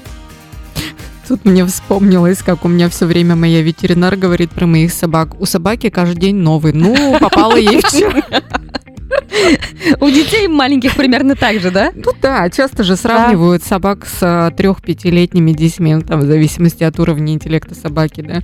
Тут 1.29 1.45
мне 1.45 1.67
вспомнилось, 1.67 2.39
как 2.39 2.65
у 2.65 2.69
меня 2.69 2.89
все 2.89 3.05
время 3.05 3.35
моя 3.35 3.61
ветеринар 3.61 4.17
говорит 4.17 4.51
про 4.51 4.67
моих 4.67 4.93
собак. 4.93 5.41
У 5.41 5.45
собаки 5.45 5.91
каждый 5.91 6.21
день 6.21 6.37
новый. 6.37 6.73
Ну, 6.73 7.19
попала 7.19 7.57
ей 7.57 7.81
вчера. 7.81 8.23
У 10.01 10.11
детей 10.11 10.49
маленьких 10.49 10.95
примерно 10.97 11.35
так 11.35 11.61
же, 11.61 11.71
да? 11.71 11.93
Ну 11.95 12.13
да, 12.21 12.49
часто 12.51 12.85
же 12.85 12.97
сравнивают 12.97 13.63
да. 13.63 13.69
собак 13.69 14.07
с 14.07 14.19
а, 14.23 14.51
трех-пятилетними 14.51 15.53
детьми, 15.53 15.95
ну, 15.95 16.03
там, 16.03 16.21
в 16.21 16.27
зависимости 16.27 16.85
от 16.85 16.99
уровня 16.99 17.35
интеллекта 17.35 17.75
собаки, 17.75 18.21
да. 18.21 18.41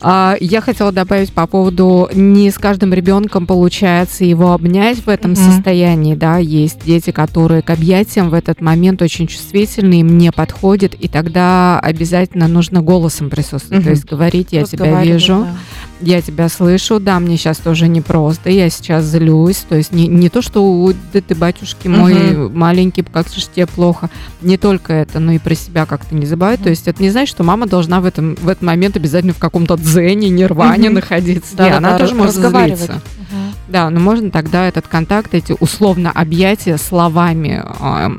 А, 0.00 0.36
я 0.40 0.60
хотела 0.60 0.92
добавить 0.92 1.32
по 1.32 1.46
поводу, 1.46 2.08
не 2.12 2.50
с 2.50 2.58
каждым 2.58 2.92
ребенком 2.92 3.46
получается 3.46 4.24
его 4.24 4.52
обнять 4.52 4.98
в 4.98 5.08
этом 5.08 5.32
mm-hmm. 5.32 5.52
состоянии, 5.52 6.14
да, 6.14 6.38
есть 6.38 6.84
дети, 6.84 7.10
которые 7.10 7.62
к 7.62 7.70
объятиям 7.70 8.30
в 8.30 8.34
этот 8.34 8.60
момент 8.60 9.02
очень 9.02 9.26
чувствительны, 9.26 10.00
им 10.00 10.18
не 10.18 10.32
подходит, 10.32 10.94
и 10.94 11.08
тогда 11.08 11.78
обязательно 11.80 12.48
нужно 12.48 12.82
голосом 12.82 13.30
присутствовать, 13.30 13.82
mm-hmm. 13.82 13.84
то 13.84 13.90
есть 13.90 14.04
говорить, 14.04 14.48
я 14.52 14.64
тебя 14.64 15.02
вижу, 15.02 15.46
да. 15.46 15.56
Я 16.02 16.20
тебя 16.20 16.48
слышу, 16.48 17.00
да, 17.00 17.18
мне 17.20 17.36
сейчас 17.36 17.58
тоже 17.58 17.88
непросто, 17.88 18.50
я 18.50 18.68
сейчас 18.70 19.04
злюсь, 19.04 19.64
то 19.68 19.76
есть 19.76 19.92
не, 19.92 20.08
не 20.08 20.28
то, 20.28 20.42
что 20.42 20.92
да 21.12 21.20
ты, 21.20 21.34
батюшки 21.34 21.88
мой 21.88 22.34
угу. 22.34 22.56
маленький, 22.56 23.02
как 23.02 23.28
же 23.28 23.46
тебе 23.54 23.66
плохо. 23.66 24.10
Не 24.40 24.56
только 24.56 24.92
это, 24.92 25.20
но 25.20 25.32
и 25.32 25.38
про 25.38 25.54
себя 25.54 25.86
как-то 25.86 26.14
не 26.14 26.26
забывать. 26.26 26.58
Угу. 26.60 26.64
То 26.64 26.70
есть 26.70 26.88
это 26.88 27.02
не 27.02 27.10
значит, 27.10 27.34
что 27.34 27.44
мама 27.44 27.66
должна 27.66 28.00
в, 28.00 28.06
этом, 28.06 28.34
в 28.36 28.48
этот 28.48 28.62
момент 28.62 28.96
обязательно 28.96 29.32
в 29.32 29.38
каком-то 29.38 29.76
дзене, 29.76 30.28
нирване 30.28 30.88
угу. 30.88 30.96
находиться. 30.96 31.56
Да, 31.56 31.70
да, 31.70 31.76
она 31.78 31.92
да, 31.92 31.98
тоже 31.98 32.14
может 32.14 32.34
злиться. 32.34 32.92
Угу. 32.94 33.40
Да, 33.68 33.90
но 33.90 34.00
можно 34.00 34.30
тогда 34.30 34.66
этот 34.66 34.88
контакт, 34.88 35.34
эти 35.34 35.54
условно 35.58 36.10
объятия 36.10 36.76
словами 36.76 37.62
э, 37.80 38.10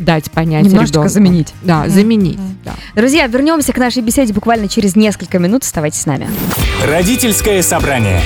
дать 0.00 0.30
понять 0.30 0.64
Немножечко 0.64 0.94
ребенку. 0.98 1.08
заменить. 1.12 1.54
Да, 1.62 1.84
mm 1.84 1.90
заменить. 1.90 2.38
mm 2.38 2.54
Да. 2.64 2.74
Друзья, 2.96 3.26
вернемся 3.26 3.72
к 3.72 3.78
нашей 3.78 4.02
беседе 4.02 4.32
буквально 4.32 4.68
через 4.68 4.96
несколько 4.96 5.38
минут. 5.38 5.62
Оставайтесь 5.62 6.00
с 6.00 6.06
нами. 6.06 6.28
Родительское 6.86 7.62
собрание. 7.62 8.20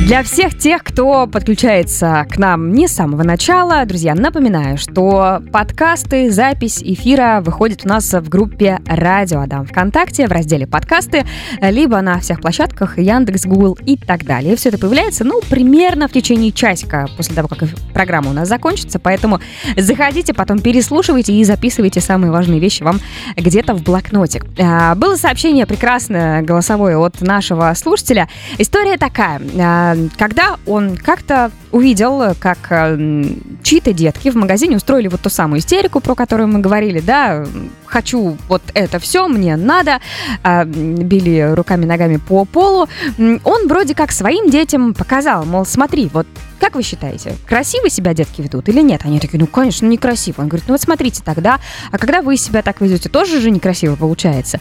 Для 0.00 0.22
всех 0.22 0.56
тех, 0.56 0.84
кто 0.84 1.26
подключается 1.26 2.26
к 2.30 2.36
нам 2.36 2.72
не 2.72 2.86
с 2.86 2.92
самого 2.92 3.22
начала, 3.22 3.84
друзья, 3.86 4.14
напоминаю, 4.14 4.76
что 4.76 5.42
подкасты, 5.52 6.30
запись 6.30 6.80
эфира 6.82 7.40
выходит 7.42 7.80
у 7.84 7.88
нас 7.88 8.12
в 8.12 8.28
группе 8.28 8.78
Радио 8.86 9.40
Адам 9.40 9.66
ВКонтакте 9.66 10.28
в 10.28 10.32
разделе 10.32 10.66
подкасты, 10.66 11.24
либо 11.60 12.00
на 12.02 12.20
всех 12.20 12.40
площадках 12.42 12.98
Яндекс, 12.98 13.46
Google 13.46 13.78
и 13.84 13.96
так 13.96 14.24
далее. 14.24 14.54
Все 14.56 14.68
это 14.68 14.78
появляется, 14.78 15.24
ну, 15.24 15.40
примерно 15.48 16.08
в 16.08 16.12
течение 16.12 16.52
часика 16.52 17.08
после 17.16 17.34
того, 17.34 17.48
как 17.48 17.60
программа 17.92 18.30
у 18.30 18.34
нас 18.34 18.48
закончится, 18.48 18.98
поэтому 18.98 19.40
заходите, 19.76 20.34
потом 20.34 20.60
переслушивайте 20.60 21.32
и 21.32 21.42
записывайте 21.42 22.00
самые 22.00 22.30
важные 22.30 22.60
вещи 22.60 22.82
вам 22.82 23.00
где-то 23.34 23.74
в 23.74 23.82
блокнотик. 23.82 24.44
А, 24.58 24.94
было 24.94 25.16
сообщение 25.16 25.66
прекрасное 25.66 26.42
голосовое 26.42 26.98
от 26.98 27.22
нашего 27.22 27.72
слушателя. 27.74 28.28
История 28.58 28.98
такая 28.98 29.40
а, 29.58 29.85
когда 30.16 30.56
он 30.66 30.96
как-то 30.96 31.50
увидел, 31.70 32.34
как 32.38 32.58
э, 32.70 33.24
чьи-то 33.62 33.92
детки 33.92 34.30
в 34.30 34.34
магазине 34.36 34.76
устроили 34.76 35.08
вот 35.08 35.20
ту 35.20 35.28
самую 35.28 35.60
истерику, 35.60 36.00
про 36.00 36.14
которую 36.14 36.48
мы 36.48 36.60
говорили, 36.60 37.00
да, 37.00 37.44
хочу 37.84 38.36
вот 38.48 38.62
это 38.74 38.98
все, 38.98 39.28
мне 39.28 39.56
надо, 39.56 40.00
а, 40.42 40.64
били 40.64 41.52
руками-ногами 41.54 42.16
по 42.16 42.44
полу, 42.44 42.88
он 43.18 43.68
вроде 43.68 43.94
как 43.94 44.12
своим 44.12 44.50
детям 44.50 44.94
показал, 44.94 45.44
мол, 45.44 45.66
смотри, 45.66 46.08
вот 46.12 46.26
как 46.58 46.74
вы 46.74 46.82
считаете, 46.82 47.36
красиво 47.46 47.90
себя 47.90 48.14
детки 48.14 48.40
ведут 48.40 48.68
или 48.68 48.80
нет? 48.80 49.02
Они 49.04 49.20
такие, 49.20 49.38
ну, 49.38 49.46
конечно, 49.46 49.86
некрасиво. 49.86 50.40
Он 50.40 50.48
говорит, 50.48 50.66
ну 50.68 50.74
вот 50.74 50.80
смотрите 50.80 51.22
тогда, 51.22 51.60
а 51.92 51.98
когда 51.98 52.22
вы 52.22 52.36
себя 52.38 52.62
так 52.62 52.80
ведете, 52.80 53.10
тоже 53.10 53.40
же 53.40 53.50
некрасиво 53.50 53.94
получается. 53.94 54.58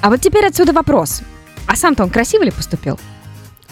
А 0.00 0.10
вот 0.10 0.20
теперь 0.20 0.46
отсюда 0.46 0.72
вопрос. 0.72 1.22
А 1.66 1.76
сам-то 1.76 2.02
он 2.02 2.10
красиво 2.10 2.42
ли 2.42 2.50
поступил? 2.50 2.98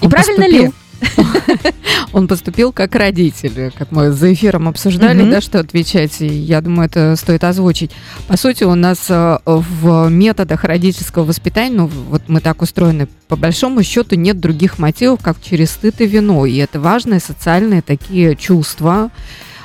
И 0.00 0.04
он 0.04 0.10
правильно 0.10 0.44
поступил. 0.44 0.66
ли? 0.66 0.72
Он 2.12 2.28
поступил 2.28 2.72
как 2.72 2.94
родитель, 2.94 3.72
как 3.76 3.90
мы 3.90 4.10
за 4.10 4.32
эфиром 4.32 4.68
обсуждали, 4.68 5.28
да, 5.28 5.40
что 5.40 5.60
отвечать. 5.60 6.20
И 6.20 6.26
я 6.26 6.60
думаю, 6.60 6.86
это 6.86 7.16
стоит 7.16 7.44
озвучить. 7.44 7.90
По 8.28 8.36
сути, 8.36 8.64
у 8.64 8.74
нас 8.74 9.06
э, 9.08 9.38
в 9.44 10.08
методах 10.08 10.64
родительского 10.64 11.24
воспитания, 11.24 11.74
ну, 11.74 11.86
вот 11.86 12.22
мы 12.28 12.40
так 12.40 12.62
устроены, 12.62 13.08
по 13.28 13.36
большому 13.36 13.82
счету 13.82 14.14
нет 14.16 14.38
других 14.38 14.78
мотивов, 14.78 15.20
как 15.22 15.36
через 15.42 15.70
стыд 15.70 16.00
и 16.00 16.06
вину. 16.06 16.44
И 16.44 16.56
это 16.56 16.80
важные 16.80 17.20
социальные 17.20 17.82
такие 17.82 18.36
чувства, 18.36 19.10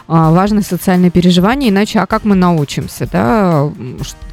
важное 0.09 0.63
социальное 0.63 1.11
переживание, 1.11 1.69
иначе 1.69 1.99
а 1.99 2.07
как 2.07 2.23
мы 2.25 2.35
научимся, 2.35 3.07
да, 3.11 3.69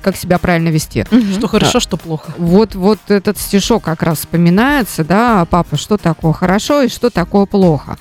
как 0.02 0.16
себя 0.16 0.38
правильно 0.38 0.68
вести. 0.68 1.04
Угу. 1.10 1.38
Что 1.38 1.48
хорошо, 1.48 1.78
а, 1.78 1.80
что 1.80 1.96
плохо. 1.98 2.32
Вот, 2.38 2.74
вот 2.74 2.98
этот 3.08 3.38
стишок 3.38 3.84
как 3.84 4.02
раз 4.02 4.20
вспоминается, 4.20 5.04
да, 5.04 5.44
папа, 5.44 5.76
что 5.76 5.98
такое 5.98 6.32
хорошо 6.32 6.82
и 6.82 6.88
что 6.88 7.10
такое 7.10 7.44
плохо. 7.44 7.98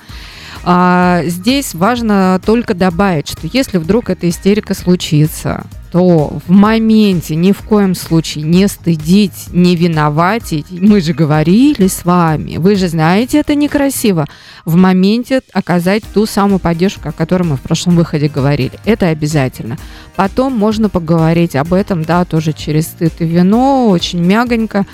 А, 0.64 1.22
здесь 1.26 1.74
важно 1.74 2.40
только 2.44 2.74
добавить, 2.74 3.28
что 3.28 3.46
если 3.52 3.78
вдруг 3.78 4.10
эта 4.10 4.28
истерика 4.28 4.74
случится, 4.74 5.66
то 5.96 6.28
в 6.46 6.50
моменте 6.50 7.36
ни 7.36 7.52
в 7.52 7.62
коем 7.62 7.94
случае 7.94 8.44
не 8.44 8.68
стыдить, 8.68 9.46
не 9.50 9.74
виноватить. 9.76 10.66
Мы 10.70 11.00
же 11.00 11.14
говорили 11.14 11.86
с 11.86 12.04
вами, 12.04 12.58
вы 12.58 12.76
же 12.76 12.88
знаете, 12.88 13.38
это 13.38 13.54
некрасиво. 13.54 14.26
В 14.66 14.76
моменте 14.76 15.40
оказать 15.54 16.02
ту 16.12 16.26
самую 16.26 16.58
поддержку, 16.58 17.08
о 17.08 17.12
которой 17.12 17.44
мы 17.44 17.56
в 17.56 17.62
прошлом 17.62 17.96
выходе 17.96 18.28
говорили. 18.28 18.72
Это 18.84 19.08
обязательно. 19.08 19.78
Потом 20.16 20.52
можно 20.52 20.90
поговорить 20.90 21.56
об 21.56 21.72
этом, 21.72 22.04
да, 22.04 22.26
тоже 22.26 22.52
через 22.52 22.88
стыд 22.88 23.14
и 23.20 23.24
вино, 23.24 23.88
очень 23.88 24.22
мягонько, 24.22 24.84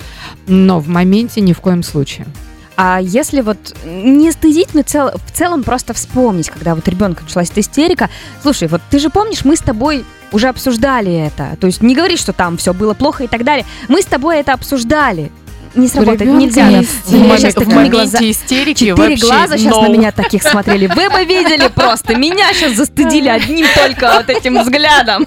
но 0.47 0.79
в 0.79 0.87
моменте 0.87 1.41
ни 1.41 1.51
в 1.51 1.59
коем 1.59 1.83
случае. 1.83 2.27
А 2.75 2.99
если 3.01 3.41
вот 3.41 3.57
не 3.85 4.31
стыдить, 4.31 4.73
но 4.73 4.81
цел, 4.81 5.11
в 5.13 5.31
целом 5.31 5.63
просто 5.63 5.93
вспомнить, 5.93 6.49
когда 6.49 6.73
вот 6.75 6.87
ребенка 6.87 7.23
началась 7.23 7.49
эта 7.51 7.61
истерика, 7.61 8.09
слушай, 8.41 8.67
вот 8.67 8.81
ты 8.89 8.99
же 8.99 9.09
помнишь, 9.09 9.45
мы 9.45 9.55
с 9.55 9.59
тобой 9.59 10.05
уже 10.31 10.47
обсуждали 10.47 11.13
это. 11.13 11.55
То 11.59 11.67
есть 11.67 11.81
не 11.81 11.95
говори, 11.95 12.17
что 12.17 12.33
там 12.33 12.57
все 12.57 12.73
было 12.73 12.93
плохо 12.93 13.25
и 13.25 13.27
так 13.27 13.43
далее. 13.43 13.65
Мы 13.87 14.01
с 14.01 14.05
тобой 14.05 14.39
это 14.39 14.53
обсуждали 14.53 15.31
не 15.75 15.87
сработает, 15.87 16.31
нельзя. 16.31 16.65
В, 16.65 16.71
момент, 17.11 17.39
сейчас 17.39 17.55
в 17.55 17.67
моменте 17.67 17.91
глаза, 17.91 18.19
истерики 18.21 18.85
Четыре 18.85 19.15
глаза 19.15 19.57
сейчас 19.57 19.73
no. 19.73 19.81
на 19.81 19.87
меня 19.87 20.11
таких 20.11 20.43
смотрели. 20.43 20.87
Вы 20.87 21.09
бы 21.09 21.25
видели 21.25 21.67
просто. 21.67 22.15
Меня 22.15 22.53
сейчас 22.53 22.73
застыдили 22.73 23.29
одним 23.29 23.65
только 23.75 24.13
вот 24.17 24.29
этим 24.29 24.61
взглядом. 24.61 25.25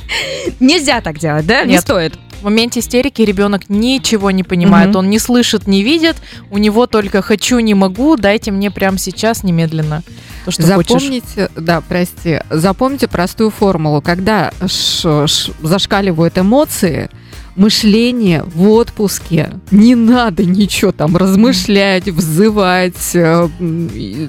Нельзя 0.60 1.00
так 1.00 1.18
делать, 1.18 1.46
да? 1.46 1.64
Не 1.64 1.78
стоит. 1.78 2.18
В 2.42 2.44
моменте 2.44 2.80
истерики 2.80 3.22
ребенок 3.22 3.68
ничего 3.68 4.32
не 4.32 4.42
понимает, 4.42 4.90
угу. 4.90 4.98
он 4.98 5.10
не 5.10 5.20
слышит, 5.20 5.68
не 5.68 5.84
видит, 5.84 6.16
у 6.50 6.58
него 6.58 6.88
только 6.88 7.22
хочу, 7.22 7.60
не 7.60 7.74
могу, 7.74 8.16
дайте 8.16 8.50
мне 8.50 8.72
прямо 8.72 8.98
сейчас 8.98 9.44
немедленно. 9.44 10.02
То, 10.44 10.50
что 10.50 10.62
запомните, 10.62 11.24
хочешь. 11.28 11.50
да, 11.54 11.80
прости, 11.80 12.40
запомните 12.50 13.06
простую 13.06 13.50
формулу. 13.50 14.02
Когда 14.02 14.52
ш, 14.66 15.28
ш, 15.28 15.52
зашкаливают 15.62 16.36
эмоции, 16.36 17.10
мышление 17.54 18.42
в 18.42 18.68
отпуске. 18.70 19.50
Не 19.70 19.94
надо 19.94 20.44
ничего 20.44 20.90
там 20.90 21.16
размышлять, 21.16 22.08
взывать, 22.08 23.14
э, 23.14 23.48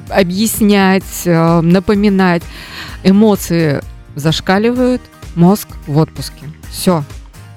объяснять, 0.09 1.23
э, 1.25 1.61
напоминать. 1.61 2.43
Эмоции 3.03 3.81
зашкаливают, 4.13 5.01
мозг 5.33 5.67
в 5.87 5.97
отпуске. 5.97 6.45
Все, 6.69 7.03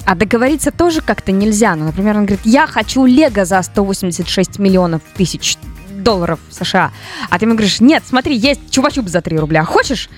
а 0.06 0.14
договориться 0.14 0.70
тоже 0.70 1.02
как-то 1.02 1.32
нельзя. 1.32 1.74
Ну, 1.74 1.84
например, 1.84 2.16
он 2.16 2.26
говорит, 2.26 2.46
я 2.46 2.66
хочу 2.66 3.04
Лего 3.04 3.44
за 3.44 3.60
186 3.60 4.58
миллионов 4.58 5.02
тысяч 5.16 5.58
долларов 6.06 6.38
США. 6.50 6.92
А 7.28 7.38
ты 7.38 7.46
ему 7.46 7.54
говоришь, 7.54 7.80
нет, 7.80 8.04
смотри, 8.06 8.36
есть 8.36 8.70
чувачуб 8.70 9.08
за 9.08 9.20
3 9.20 9.38
рубля, 9.38 9.64
хочешь? 9.64 10.08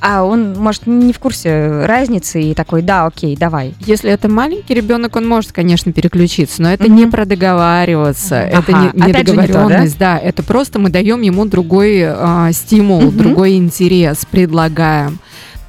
А 0.00 0.24
он, 0.24 0.54
может, 0.54 0.86
не 0.86 1.12
в 1.12 1.18
курсе 1.18 1.84
разницы 1.84 2.40
и 2.40 2.54
такой, 2.54 2.80
да, 2.80 3.04
окей, 3.04 3.36
давай. 3.36 3.74
Если 3.80 4.10
это 4.10 4.30
маленький 4.30 4.72
ребенок, 4.72 5.14
он 5.16 5.28
может, 5.28 5.52
конечно, 5.52 5.92
переключиться, 5.92 6.62
но 6.62 6.72
это 6.72 6.84
mm-hmm. 6.84 6.88
не 6.88 7.06
продоговариваться, 7.06 8.36
mm-hmm. 8.36 8.58
это 8.58 8.76
ага. 8.76 8.92
не, 8.94 9.06
не 9.06 9.12
договоренность, 9.12 9.84
не 9.84 9.92
то, 9.92 9.98
да? 9.98 10.14
да, 10.14 10.18
это 10.18 10.42
просто 10.42 10.78
мы 10.78 10.88
даем 10.88 11.20
ему 11.20 11.44
другой 11.44 11.98
э, 11.98 12.50
стимул, 12.52 13.02
mm-hmm. 13.02 13.16
другой 13.16 13.56
интерес, 13.56 14.26
предлагаем. 14.30 15.18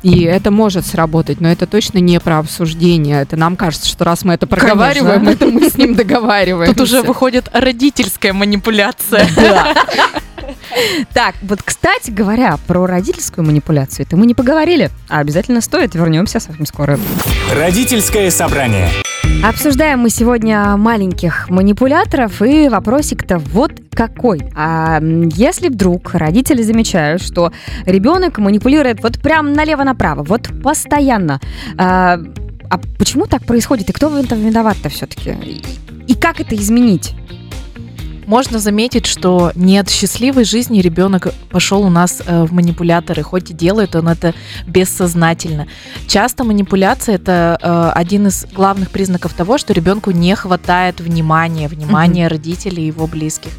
И 0.08 0.24
это 0.24 0.52
может 0.52 0.86
сработать, 0.86 1.42
но 1.42 1.52
это 1.52 1.68
точно 1.68 1.98
не 1.98 2.18
про 2.22 2.40
обсуждение. 2.40 3.22
Это 3.22 3.36
нам 3.36 3.58
кажется, 3.58 3.90
что 3.90 4.06
раз 4.06 4.24
мы 4.24 4.36
это 4.36 4.48
проговариваем, 4.48 5.26
Конечно. 5.26 5.46
это 5.46 5.48
мы 5.48 5.70
с 5.70 5.76
ним 5.76 5.96
договариваемся. 5.96 6.74
Тут 6.74 6.84
уже 6.84 7.02
выходит 7.02 7.50
родительская 7.52 8.34
манипуляция. 8.34 9.28
Да. 9.38 9.74
Так, 11.14 11.36
вот, 11.42 11.62
кстати 11.64 12.12
говоря, 12.12 12.58
про 12.68 12.86
родительскую 12.86 13.46
манипуляцию, 13.46 14.06
это 14.06 14.16
мы 14.16 14.26
не 14.26 14.34
поговорили, 14.34 14.92
а 15.10 15.20
обязательно 15.20 15.60
стоит. 15.60 15.96
Вернемся 15.96 16.40
совсем 16.40 16.66
скоро. 16.66 17.00
Родительское 17.54 18.30
собрание. 18.32 18.90
Обсуждаем 19.44 20.00
мы 20.00 20.10
сегодня 20.10 20.76
маленьких 20.78 21.50
манипуляторов 21.50 22.42
и 22.42 22.70
вопросик-то 22.70 23.38
вот 23.38 23.72
какой. 23.92 24.42
А 24.56 25.00
если 25.02 25.70
вдруг 25.70 26.16
родители 26.16 26.64
замечают, 26.64 27.22
что 27.22 27.52
ребенок 27.86 28.40
манипулирует 28.40 29.02
вот 29.04 29.20
прям 29.20 29.54
налево-направо, 29.54 30.24
вот 30.24 30.50
постоянно, 30.64 31.40
а, 31.78 32.20
а 32.70 32.80
почему 32.98 33.28
так 33.28 33.46
происходит 33.46 33.90
и 33.90 33.94
кто 33.94 34.10
в 34.10 34.16
этом 34.16 34.40
виноват-то 34.40 34.90
все-таки? 34.90 35.36
И 36.08 36.16
как 36.16 36.42
это 36.42 36.56
изменить? 36.56 37.14
Можно 38.28 38.60
заметить, 38.60 39.06
что 39.06 39.52
нет 39.56 39.90
счастливой 39.90 40.44
жизни 40.44 40.82
ребенок 40.82 41.34
пошел 41.50 41.82
у 41.82 41.90
нас 41.90 42.22
э, 42.26 42.44
в 42.44 42.54
манипуляторы, 42.54 43.24
хоть 43.24 43.50
и 43.52 43.54
делает 43.54 43.96
он 43.96 44.10
это 44.10 44.36
бессознательно. 44.68 45.68
Часто 46.08 46.44
манипуляция 46.44 47.16
это 47.16 47.58
э, 47.62 47.92
один 48.00 48.28
из 48.28 48.46
главных 48.54 48.92
признаков 48.92 49.34
того, 49.34 49.58
что 49.58 49.74
ребенку 49.74 50.12
не 50.12 50.36
хватает 50.36 51.00
внимания, 51.00 51.70
внимания 51.70 52.26
mm-hmm. 52.26 52.30
родителей 52.30 52.84
и 52.84 52.88
его 52.88 53.08
близких. 53.08 53.52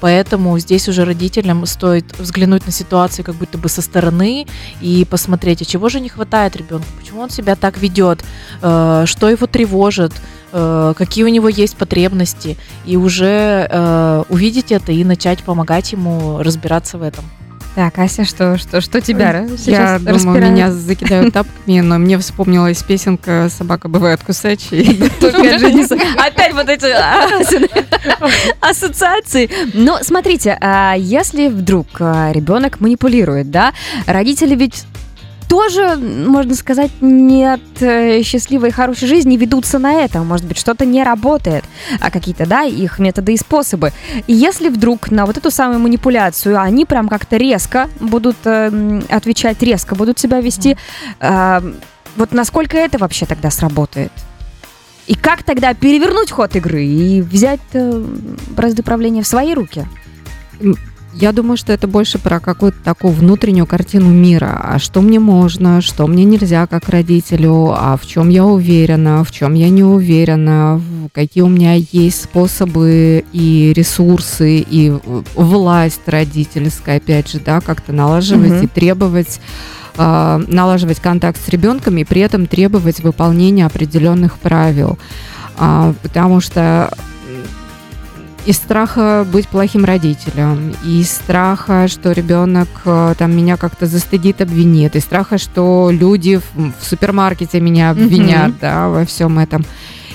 Поэтому 0.00 0.58
здесь 0.58 0.88
уже 0.88 1.04
родителям 1.04 1.66
стоит 1.66 2.18
взглянуть 2.18 2.66
на 2.66 2.72
ситуацию 2.72 3.24
как 3.24 3.34
будто 3.36 3.58
бы 3.58 3.68
со 3.68 3.82
стороны 3.82 4.46
и 4.80 5.06
посмотреть, 5.08 5.62
а 5.62 5.64
чего 5.64 5.88
же 5.88 6.00
не 6.00 6.08
хватает 6.08 6.56
ребенку, 6.56 6.86
почему 6.98 7.20
он 7.20 7.30
себя 7.30 7.56
так 7.56 7.78
ведет, 7.78 8.24
э, 8.62 9.04
что 9.06 9.30
его 9.30 9.46
тревожит, 9.46 10.12
Э, 10.56 10.94
какие 10.96 11.24
у 11.24 11.28
него 11.28 11.48
есть 11.48 11.76
потребности, 11.76 12.56
и 12.86 12.96
уже 12.96 13.66
э, 13.68 14.24
увидеть 14.28 14.70
это 14.70 14.92
и 14.92 15.02
начать 15.02 15.42
помогать 15.42 15.90
ему 15.90 16.38
разбираться 16.38 16.96
в 16.96 17.02
этом. 17.02 17.24
Так, 17.74 17.98
Ася, 17.98 18.24
что, 18.24 18.56
что, 18.56 18.80
что 18.80 19.00
тебя 19.00 19.46
сейчас 19.56 19.66
Я 19.66 19.98
думаю, 19.98 20.14
распирает? 20.14 20.52
меня 20.52 20.70
закидают 20.70 21.34
тапками, 21.34 21.80
но 21.80 21.98
мне 21.98 22.16
вспомнилась 22.18 22.80
песенка 22.84 23.48
«Собака 23.50 23.88
бывает 23.88 24.22
кусачей». 24.22 25.02
Опять 26.16 26.54
вот 26.54 26.68
эти 26.68 26.86
ассоциации. 28.60 29.50
Но 29.74 29.98
смотрите, 30.02 30.56
а 30.60 30.94
если 30.94 31.48
вдруг 31.48 31.88
а, 31.98 32.30
ребенок 32.32 32.78
манипулирует, 32.80 33.50
да, 33.50 33.72
родители 34.06 34.54
ведь 34.54 34.84
тоже, 35.48 35.96
можно 35.96 36.54
сказать, 36.54 36.90
нет 37.00 37.60
э, 37.80 38.22
счастливой 38.22 38.68
и 38.68 38.72
хорошей 38.72 39.08
жизни 39.08 39.36
ведутся 39.36 39.78
на 39.78 39.94
это. 39.94 40.20
Может 40.20 40.46
быть, 40.46 40.58
что-то 40.58 40.84
не 40.84 41.02
работает, 41.02 41.64
а 42.00 42.10
какие-то, 42.10 42.46
да, 42.46 42.62
их 42.62 42.98
методы 42.98 43.34
и 43.34 43.36
способы. 43.36 43.92
И 44.26 44.32
если 44.32 44.68
вдруг 44.68 45.10
на 45.10 45.26
вот 45.26 45.36
эту 45.36 45.50
самую 45.50 45.80
манипуляцию 45.80 46.60
они 46.60 46.84
прям 46.84 47.08
как-то 47.08 47.36
резко 47.36 47.88
будут 48.00 48.36
э, 48.44 49.00
отвечать, 49.08 49.62
резко 49.62 49.94
будут 49.94 50.18
себя 50.18 50.40
вести, 50.40 50.76
э, 51.20 51.72
вот 52.16 52.32
насколько 52.32 52.76
это 52.76 52.98
вообще 52.98 53.26
тогда 53.26 53.50
сработает? 53.50 54.12
И 55.06 55.14
как 55.14 55.42
тогда 55.42 55.74
перевернуть 55.74 56.30
ход 56.30 56.56
игры 56.56 56.84
и 56.84 57.20
взять 57.20 57.60
э, 57.72 58.04
бразды 58.50 58.82
правления 58.82 59.22
в 59.22 59.26
свои 59.26 59.54
руки? 59.54 59.86
Я 61.16 61.32
думаю, 61.32 61.56
что 61.56 61.72
это 61.72 61.86
больше 61.86 62.18
про 62.18 62.40
какую-то 62.40 62.78
такую 62.82 63.12
внутреннюю 63.12 63.66
картину 63.66 64.10
мира. 64.10 64.60
А 64.62 64.78
что 64.78 65.00
мне 65.00 65.20
можно, 65.20 65.80
что 65.80 66.06
мне 66.06 66.24
нельзя 66.24 66.66
как 66.66 66.88
родителю, 66.88 67.72
а 67.72 67.96
в 67.96 68.06
чем 68.06 68.28
я 68.28 68.44
уверена, 68.44 69.22
в 69.22 69.30
чем 69.30 69.54
я 69.54 69.68
не 69.68 69.84
уверена, 69.84 70.80
какие 71.12 71.42
у 71.42 71.48
меня 71.48 71.74
есть 71.74 72.24
способы 72.24 73.24
и 73.32 73.72
ресурсы, 73.74 74.58
и 74.58 74.92
власть 75.34 76.02
родительская, 76.06 76.96
опять 76.96 77.30
же, 77.30 77.38
да, 77.38 77.60
как-то 77.60 77.92
налаживать 77.92 78.52
угу. 78.52 78.64
и 78.64 78.66
требовать 78.66 79.40
э, 79.96 80.44
налаживать 80.48 80.98
контакт 80.98 81.40
с 81.40 81.48
ребенком 81.48 81.96
и 81.98 82.04
при 82.04 82.22
этом 82.22 82.46
требовать 82.46 83.00
выполнения 83.00 83.66
определенных 83.66 84.38
правил. 84.38 84.98
А, 85.56 85.94
потому 86.02 86.40
что 86.40 86.90
из 88.46 88.56
страха 88.56 89.26
быть 89.30 89.48
плохим 89.48 89.84
родителем, 89.84 90.74
из 90.84 91.10
страха, 91.10 91.88
что 91.88 92.12
ребенок 92.12 92.68
э, 92.84 93.14
там 93.18 93.36
меня 93.36 93.56
как-то 93.56 93.86
застыдит, 93.86 94.40
обвинит, 94.40 94.96
из 94.96 95.02
страха, 95.02 95.38
что 95.38 95.90
люди 95.90 96.36
в, 96.36 96.72
в 96.78 96.84
супермаркете 96.84 97.60
меня 97.60 97.90
обвинят, 97.90 98.50
mm-hmm. 98.50 98.60
да, 98.60 98.88
во 98.88 99.04
всем 99.06 99.38
этом. 99.38 99.64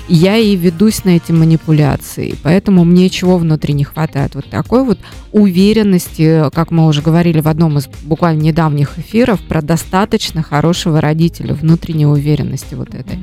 Я 0.08 0.38
и 0.38 0.56
ведусь 0.56 1.04
на 1.04 1.12
эти 1.12 1.32
манипуляции, 1.32 2.36
поэтому 2.42 2.84
мне 2.84 3.12
чего 3.12 3.38
внутри 3.38 3.76
не 3.76 3.84
хватает. 3.84 4.34
Вот 4.34 4.50
такой 4.50 4.84
вот 4.84 4.98
уверенности, 5.32 6.50
как 6.52 6.72
мы 6.72 6.88
уже 6.88 7.04
говорили 7.04 7.42
в 7.42 7.48
одном 7.48 7.78
из 7.78 7.88
буквально 8.04 8.42
недавних 8.42 8.98
эфиров, 8.98 9.40
про 9.42 9.62
достаточно 9.62 10.42
хорошего 10.42 11.00
родителя, 11.00 11.54
внутренней 11.54 12.08
уверенности 12.08 12.74
вот 12.74 12.96
этой. 12.96 13.20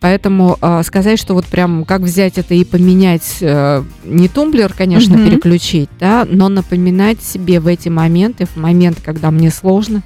Поэтому 0.00 0.56
э, 0.60 0.82
сказать, 0.84 1.18
что 1.18 1.34
вот 1.34 1.46
прям 1.46 1.84
как 1.84 2.02
взять 2.02 2.38
это 2.38 2.54
и 2.54 2.64
поменять, 2.64 3.38
э, 3.40 3.82
не 4.04 4.28
тумблер, 4.28 4.72
конечно, 4.72 5.14
mm-hmm. 5.14 5.28
переключить, 5.28 5.90
да, 5.98 6.24
но 6.28 6.48
напоминать 6.48 7.20
себе 7.20 7.58
в 7.58 7.66
эти 7.66 7.88
моменты, 7.88 8.46
в 8.46 8.56
момент, 8.56 8.98
когда 9.04 9.32
мне 9.32 9.50
сложно, 9.50 10.02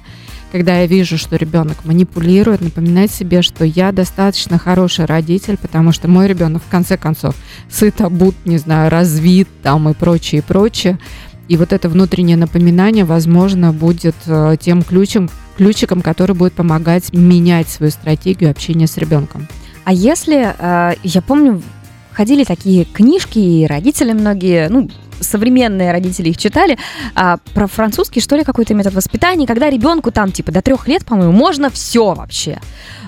когда 0.51 0.79
я 0.79 0.87
вижу, 0.87 1.17
что 1.17 1.35
ребенок 1.35 1.85
манипулирует, 1.85 2.61
напоминать 2.61 3.11
себе, 3.11 3.43
что 3.43 3.65
я 3.65 3.91
достаточно 3.91 4.57
хороший 4.57 5.05
родитель, 5.05 5.57
потому 5.57 5.91
что 5.91 6.07
мой 6.07 6.27
ребенок 6.27 6.63
в 6.63 6.69
конце 6.69 6.97
концов 6.97 7.35
сыт, 7.69 8.01
обут, 8.01 8.35
не 8.45 8.57
знаю, 8.57 8.89
развит 8.89 9.47
там 9.61 9.89
и 9.89 9.93
прочее, 9.93 10.39
и 10.39 10.43
прочее. 10.43 10.99
И 11.47 11.57
вот 11.57 11.73
это 11.73 11.89
внутреннее 11.89 12.37
напоминание, 12.37 13.03
возможно, 13.03 13.73
будет 13.73 14.15
э, 14.25 14.55
тем 14.59 14.81
ключом, 14.81 15.29
ключиком, 15.57 16.01
который 16.01 16.35
будет 16.35 16.53
помогать 16.53 17.13
менять 17.13 17.67
свою 17.69 17.91
стратегию 17.91 18.49
общения 18.49 18.87
с 18.87 18.97
ребенком. 18.97 19.47
А 19.85 19.93
если, 19.93 20.55
э, 20.57 20.95
я 21.03 21.21
помню, 21.21 21.61
ходили 22.11 22.43
такие 22.43 22.85
книжки, 22.85 23.39
и 23.39 23.65
родители 23.65 24.13
многие, 24.13 24.69
ну, 24.69 24.89
современные 25.19 25.91
родители 25.91 26.29
их 26.29 26.37
читали, 26.37 26.77
а, 27.15 27.37
про 27.53 27.67
французский, 27.67 28.19
что 28.19 28.35
ли, 28.35 28.43
какой-то 28.43 28.73
метод 28.73 28.93
воспитания, 28.93 29.47
когда 29.47 29.69
ребенку 29.69 30.11
там, 30.11 30.31
типа, 30.31 30.51
до 30.51 30.61
трех 30.61 30.87
лет, 30.87 31.05
по-моему, 31.05 31.31
можно 31.31 31.69
все 31.69 32.13
вообще. 32.13 32.59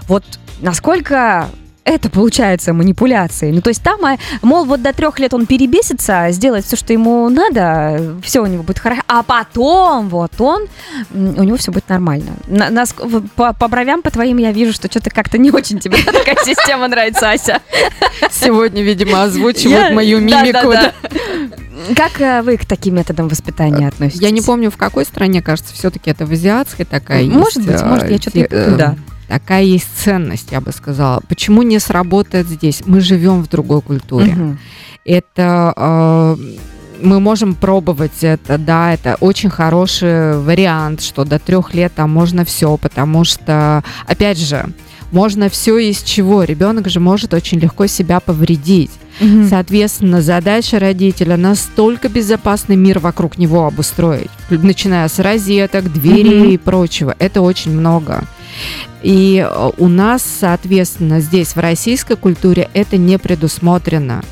Вот 0.07 0.23
насколько 0.61 1.49
это 1.95 2.09
получается 2.09 2.73
манипуляцией. 2.73 3.53
Ну, 3.53 3.61
то 3.61 3.69
есть 3.69 3.81
там, 3.81 4.03
а, 4.05 4.17
мол, 4.41 4.65
вот 4.65 4.81
до 4.81 4.93
трех 4.93 5.19
лет 5.19 5.33
он 5.33 5.45
перебесится, 5.45 6.27
сделает 6.31 6.65
все, 6.65 6.75
что 6.75 6.93
ему 6.93 7.29
надо, 7.29 8.15
все 8.23 8.41
у 8.41 8.45
него 8.45 8.63
будет 8.63 8.79
хорошо, 8.79 9.01
а 9.07 9.23
потом 9.23 10.09
вот 10.09 10.39
он, 10.39 10.67
у 11.13 11.43
него 11.43 11.57
все 11.57 11.71
будет 11.71 11.89
нормально. 11.89 12.31
На, 12.47 12.69
нас, 12.69 12.95
по, 13.35 13.53
по 13.53 13.67
бровям 13.67 14.01
по 14.01 14.11
твоим 14.11 14.37
я 14.37 14.51
вижу, 14.51 14.73
что 14.73 14.89
что-то 14.89 15.09
как-то 15.09 15.37
не 15.37 15.51
очень 15.51 15.79
тебе 15.79 15.97
такая 16.05 16.37
система 16.43 16.87
нравится, 16.87 17.31
Ася. 17.31 17.61
Сегодня, 18.31 18.83
видимо, 18.83 19.23
озвучивают 19.23 19.93
мою 19.93 20.19
мимику. 20.19 20.73
Как 21.95 22.21
э, 22.21 22.41
вы 22.41 22.57
к 22.57 22.65
таким 22.65 22.95
методам 22.95 23.27
воспитания 23.27 23.87
относитесь? 23.87 24.21
Я 24.21 24.31
не 24.31 24.41
помню, 24.41 24.71
в 24.71 24.77
какой 24.77 25.05
стране, 25.05 25.41
кажется, 25.41 25.73
все-таки 25.73 26.09
это 26.09 26.25
в 26.25 26.31
азиатской 26.31 26.85
такая 26.85 27.25
Может 27.25 27.65
быть, 27.65 27.81
может, 27.83 28.09
я 28.09 28.17
что-то... 28.17 28.75
Да 28.77 28.95
такая 29.27 29.63
есть 29.63 29.87
ценность, 29.97 30.51
я 30.51 30.61
бы 30.61 30.71
сказала. 30.71 31.21
Почему 31.27 31.61
не 31.61 31.79
сработает 31.79 32.47
здесь? 32.47 32.83
Мы 32.85 33.01
живем 33.01 33.43
в 33.43 33.49
другой 33.49 33.81
культуре. 33.81 34.33
Угу. 34.33 34.57
Это 35.05 35.73
э, 35.75 36.35
мы 37.01 37.19
можем 37.19 37.53
пробовать 37.55 38.23
это, 38.23 38.57
да, 38.57 38.93
это 38.93 39.17
очень 39.19 39.49
хороший 39.49 40.39
вариант, 40.39 41.01
что 41.01 41.25
до 41.25 41.39
трех 41.39 41.73
лет 41.73 41.93
там 41.95 42.11
можно 42.11 42.45
все, 42.45 42.77
потому 42.77 43.23
что, 43.23 43.83
опять 44.07 44.39
же, 44.39 44.67
можно 45.11 45.49
все 45.49 45.77
из 45.77 46.01
чего. 46.03 46.43
Ребенок 46.43 46.89
же 46.89 46.99
может 46.99 47.33
очень 47.33 47.59
легко 47.59 47.87
себя 47.87 48.19
повредить. 48.19 48.91
Угу. 49.21 49.47
Соответственно, 49.49 50.21
задача 50.21 50.79
родителя 50.79 51.37
настолько 51.37 52.09
безопасный 52.09 52.75
мир 52.75 52.99
вокруг 52.99 53.37
него 53.37 53.65
обустроить, 53.65 54.29
начиная 54.49 55.07
с 55.07 55.19
розеток, 55.19 55.91
дверей 55.91 56.41
угу. 56.41 56.49
и 56.51 56.57
прочего. 56.57 57.15
Это 57.19 57.41
очень 57.41 57.71
много. 57.71 58.23
И 59.03 59.45
э, 59.47 59.71
у 59.77 59.87
нас, 59.87 60.23
соответственно, 60.23 61.19
здесь 61.19 61.55
в 61.55 61.59
российской 61.59 62.15
культуре 62.15 62.69
это 62.73 62.97
не 62.97 63.17
предусмотрено. 63.17 64.23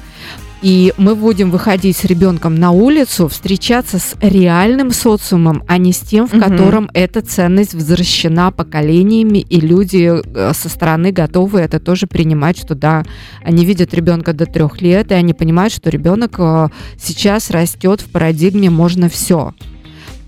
И 0.64 0.94
мы 0.96 1.16
будем 1.16 1.52
выходить 1.52 1.98
с 1.98 2.06
ребенком 2.06 2.56
на 2.56 2.72
улицу, 2.72 3.28
встречаться 3.28 4.00
с 4.00 4.16
реальным 4.22 4.92
социумом, 4.92 5.62
а 5.68 5.78
не 5.78 5.92
с 5.92 6.00
тем, 6.00 6.26
в 6.26 6.40
котором 6.40 6.86
угу. 6.86 6.92
эта 6.94 7.22
ценность 7.22 7.74
возвращена 7.74 8.50
поколениями, 8.52 9.40
и 9.40 9.60
люди 9.60 10.10
э, 10.10 10.54
со 10.54 10.70
стороны 10.70 11.12
готовы 11.12 11.60
это 11.60 11.82
тоже 11.82 12.08
принимать, 12.08 12.58
что 12.58 12.76
да, 12.76 13.04
они 13.44 13.66
видят 13.66 13.94
ребенка 13.94 14.32
до 14.32 14.46
трех 14.46 14.82
лет, 14.82 15.12
и 15.12 15.16
они 15.16 15.34
понимают, 15.34 15.74
что 15.74 15.90
ребенок 15.90 16.36
э, 16.38 16.70
сейчас 16.98 17.50
растет 17.50 18.00
в 18.00 18.10
парадигме 18.10 18.70
можно 18.70 19.10
все. 19.10 19.54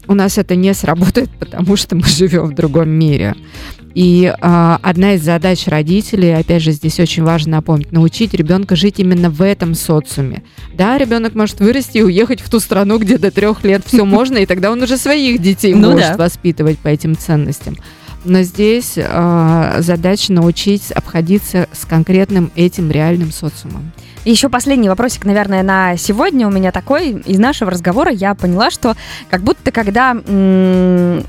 У 0.05 0.13
нас 0.13 0.37
это 0.37 0.57
не 0.57 0.73
сработает, 0.73 1.29
потому 1.39 1.77
что 1.77 1.95
мы 1.95 2.03
живем 2.03 2.47
в 2.47 2.55
другом 2.55 2.89
мире. 2.89 3.35
И 3.95 4.25
э, 4.25 4.77
одна 4.81 5.13
из 5.13 5.23
задач 5.23 5.67
родителей, 5.67 6.35
опять 6.35 6.61
же, 6.61 6.71
здесь 6.71 6.99
очень 6.99 7.23
важно 7.23 7.53
напомнить, 7.53 7.93
научить 7.93 8.33
ребенка 8.33 8.75
жить 8.75 8.99
именно 8.99 9.29
в 9.29 9.41
этом 9.41 9.73
социуме. 9.73 10.43
Да, 10.73 10.97
ребенок 10.97 11.33
может 11.33 11.61
вырасти 11.61 11.99
и 11.99 12.03
уехать 12.03 12.41
в 12.41 12.49
ту 12.49 12.59
страну, 12.59 12.99
где 12.99 13.17
до 13.17 13.31
трех 13.31 13.63
лет 13.63 13.83
все 13.85 14.03
можно, 14.05 14.37
и 14.37 14.45
тогда 14.45 14.69
он 14.69 14.83
уже 14.83 14.97
своих 14.97 15.41
детей 15.41 15.73
ну 15.73 15.93
может 15.93 16.17
воспитывать 16.17 16.77
по 16.77 16.89
этим 16.89 17.17
ценностям. 17.17 17.77
Но 18.25 18.41
здесь 18.41 18.93
э, 18.97 19.75
задача 19.79 20.33
научить 20.33 20.91
обходиться 20.91 21.69
с 21.71 21.85
конкретным 21.85 22.51
этим 22.57 22.91
реальным 22.91 23.31
социумом. 23.31 23.93
Еще 24.25 24.49
последний 24.49 24.89
вопросик, 24.89 25.23
наверное, 25.23 25.63
на 25.63 25.95
сегодня 25.95 26.47
у 26.47 26.51
меня 26.51 26.71
такой. 26.73 27.11
Из 27.11 27.39
нашего 27.39 27.71
разговора 27.71 28.11
я 28.11 28.35
поняла, 28.35 28.71
что 28.71 28.95
как 29.29 29.41
будто 29.43 29.71
когда 29.71 30.11
м- 30.27 31.23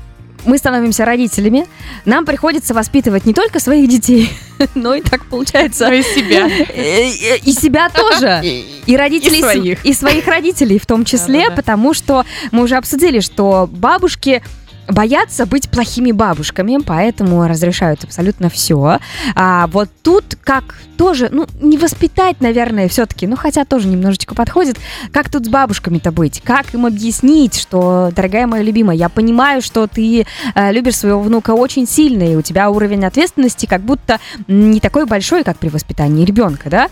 мы 0.45 0.57
становимся 0.57 1.05
родителями, 1.05 1.67
нам 2.05 2.25
приходится 2.25 2.73
воспитывать 2.73 3.25
не 3.25 3.33
только 3.33 3.59
своих 3.59 3.89
детей, 3.89 4.29
но 4.75 4.95
и 4.95 5.01
так 5.01 5.25
получается. 5.25 5.89
И 5.89 6.01
себя. 6.03 6.47
И 7.43 7.51
себя 7.51 7.89
тоже. 7.89 8.41
И 8.85 8.95
родителей, 8.95 9.39
и 9.39 9.41
своих. 9.41 9.85
И 9.85 9.93
своих 9.93 10.27
родителей 10.27 10.79
в 10.79 10.85
том 10.85 11.03
числе, 11.03 11.51
потому 11.51 11.93
что 11.93 12.25
мы 12.51 12.63
уже 12.63 12.75
обсудили, 12.75 13.19
что 13.19 13.67
бабушки 13.69 14.41
боятся 14.87 15.45
быть 15.45 15.69
плохими 15.69 16.11
бабушками, 16.11 16.77
поэтому 16.85 17.47
разрешают 17.47 18.03
абсолютно 18.03 18.49
все. 18.49 18.99
А 19.35 19.67
вот 19.67 19.89
тут 20.03 20.37
как 20.43 20.75
тоже, 20.97 21.29
ну, 21.31 21.47
не 21.61 21.77
воспитать, 21.77 22.41
наверное, 22.41 22.87
все-таки, 22.87 23.27
ну, 23.27 23.35
хотя 23.35 23.65
тоже 23.65 23.87
немножечко 23.87 24.35
подходит, 24.35 24.77
как 25.11 25.29
тут 25.29 25.45
с 25.45 25.49
бабушками-то 25.49 26.11
быть? 26.11 26.41
Как 26.41 26.73
им 26.73 26.85
объяснить, 26.85 27.59
что, 27.59 28.11
дорогая 28.15 28.47
моя 28.47 28.63
любимая, 28.63 28.95
я 28.95 29.09
понимаю, 29.09 29.61
что 29.61 29.87
ты 29.87 30.25
э, 30.55 30.71
любишь 30.71 30.97
своего 30.97 31.19
внука 31.19 31.51
очень 31.51 31.87
сильно, 31.87 32.23
и 32.23 32.35
у 32.35 32.41
тебя 32.41 32.69
уровень 32.69 33.05
ответственности 33.05 33.65
как 33.65 33.81
будто 33.81 34.19
не 34.47 34.79
такой 34.79 35.05
большой, 35.05 35.43
как 35.43 35.57
при 35.57 35.69
воспитании 35.69 36.25
ребенка, 36.25 36.69
да? 36.69 36.89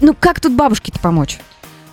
Ну, 0.00 0.14
как 0.18 0.40
тут 0.40 0.52
бабушке-то 0.52 0.98
помочь? 0.98 1.38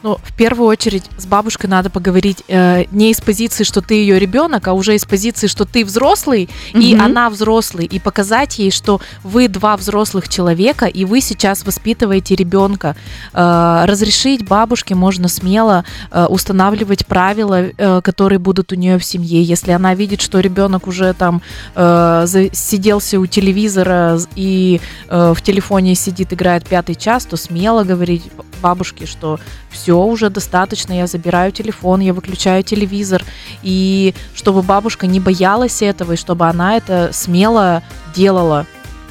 Ну, 0.03 0.17
в 0.23 0.35
первую 0.35 0.67
очередь 0.67 1.03
с 1.17 1.27
бабушкой 1.27 1.69
надо 1.69 1.91
поговорить 1.91 2.43
э, 2.47 2.85
не 2.91 3.11
из 3.11 3.21
позиции, 3.21 3.63
что 3.63 3.81
ты 3.81 3.93
ее 3.93 4.17
ребенок, 4.17 4.67
а 4.67 4.73
уже 4.73 4.95
из 4.95 5.05
позиции, 5.05 5.45
что 5.45 5.65
ты 5.65 5.85
взрослый, 5.85 6.49
mm-hmm. 6.73 6.81
и 6.81 6.95
она 6.95 7.29
взрослый, 7.29 7.85
и 7.85 7.99
показать 7.99 8.57
ей, 8.57 8.71
что 8.71 8.99
вы 9.23 9.47
два 9.47 9.77
взрослых 9.77 10.27
человека, 10.27 10.87
и 10.87 11.05
вы 11.05 11.21
сейчас 11.21 11.63
воспитываете 11.65 12.35
ребенка. 12.35 12.95
Э, 13.33 13.83
разрешить 13.85 14.47
бабушке 14.47 14.95
можно 14.95 15.27
смело 15.27 15.85
э, 16.09 16.25
устанавливать 16.25 17.05
правила, 17.05 17.65
э, 17.77 18.01
которые 18.01 18.39
будут 18.39 18.71
у 18.71 18.75
нее 18.75 18.97
в 18.97 19.05
семье. 19.05 19.43
Если 19.43 19.71
она 19.71 19.93
видит, 19.93 20.21
что 20.21 20.39
ребенок 20.39 20.87
уже 20.87 21.13
там 21.13 21.43
э, 21.75 22.25
сиделся 22.53 23.19
у 23.19 23.27
телевизора 23.27 24.19
и 24.35 24.81
э, 25.09 25.33
в 25.35 25.41
телефоне 25.43 25.93
сидит, 25.93 26.33
играет 26.33 26.67
пятый 26.67 26.95
час, 26.95 27.25
то 27.25 27.37
смело 27.37 27.83
говорить 27.83 28.23
бабушке, 28.62 29.06
что 29.06 29.39
все 29.69 29.97
уже 29.97 30.30
достаточно, 30.30 30.93
я 30.93 31.08
забираю 31.08 31.52
телефон, 31.52 32.00
я 32.02 32.13
выключаю 32.13 32.63
телевизор, 32.63 33.24
и 33.63 34.13
чтобы 34.36 34.62
бабушка 34.62 35.08
не 35.08 35.19
боялась 35.19 35.82
этого, 35.82 36.13
и 36.13 36.17
чтобы 36.17 36.47
она 36.47 36.78
это 36.78 37.10
смело 37.12 37.84
делала. 38.15 38.65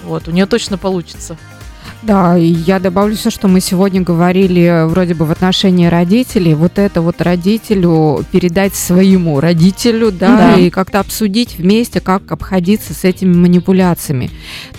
Вот, 0.05 0.29
у 0.29 0.31
нее 0.31 0.47
точно 0.47 0.79
получится. 0.79 1.37
Да, 2.03 2.37
и 2.39 2.47
я 2.47 2.79
добавлю 2.79 3.15
все, 3.15 3.31
что 3.31 3.47
мы 3.47 3.61
сегодня 3.61 4.01
говорили 4.01 4.63
э, 4.63 4.87
вроде 4.87 5.15
бы 5.15 5.27
в 5.27 5.31
отношении 5.31 5.87
родителей. 5.87 6.55
Вот 6.55 6.79
это 6.79 7.03
вот 7.03 7.21
родителю 7.21 8.25
передать 8.33 8.75
своему 8.75 9.39
родителю, 9.39 10.11
да, 10.11 10.55
да. 10.55 10.55
и 10.55 10.71
как-то 10.71 11.01
обсудить 11.01 11.59
вместе, 11.59 12.01
как 12.01 12.33
обходиться 12.33 12.95
с 12.95 13.05
этими 13.05 13.35
манипуляциями. 13.35 14.31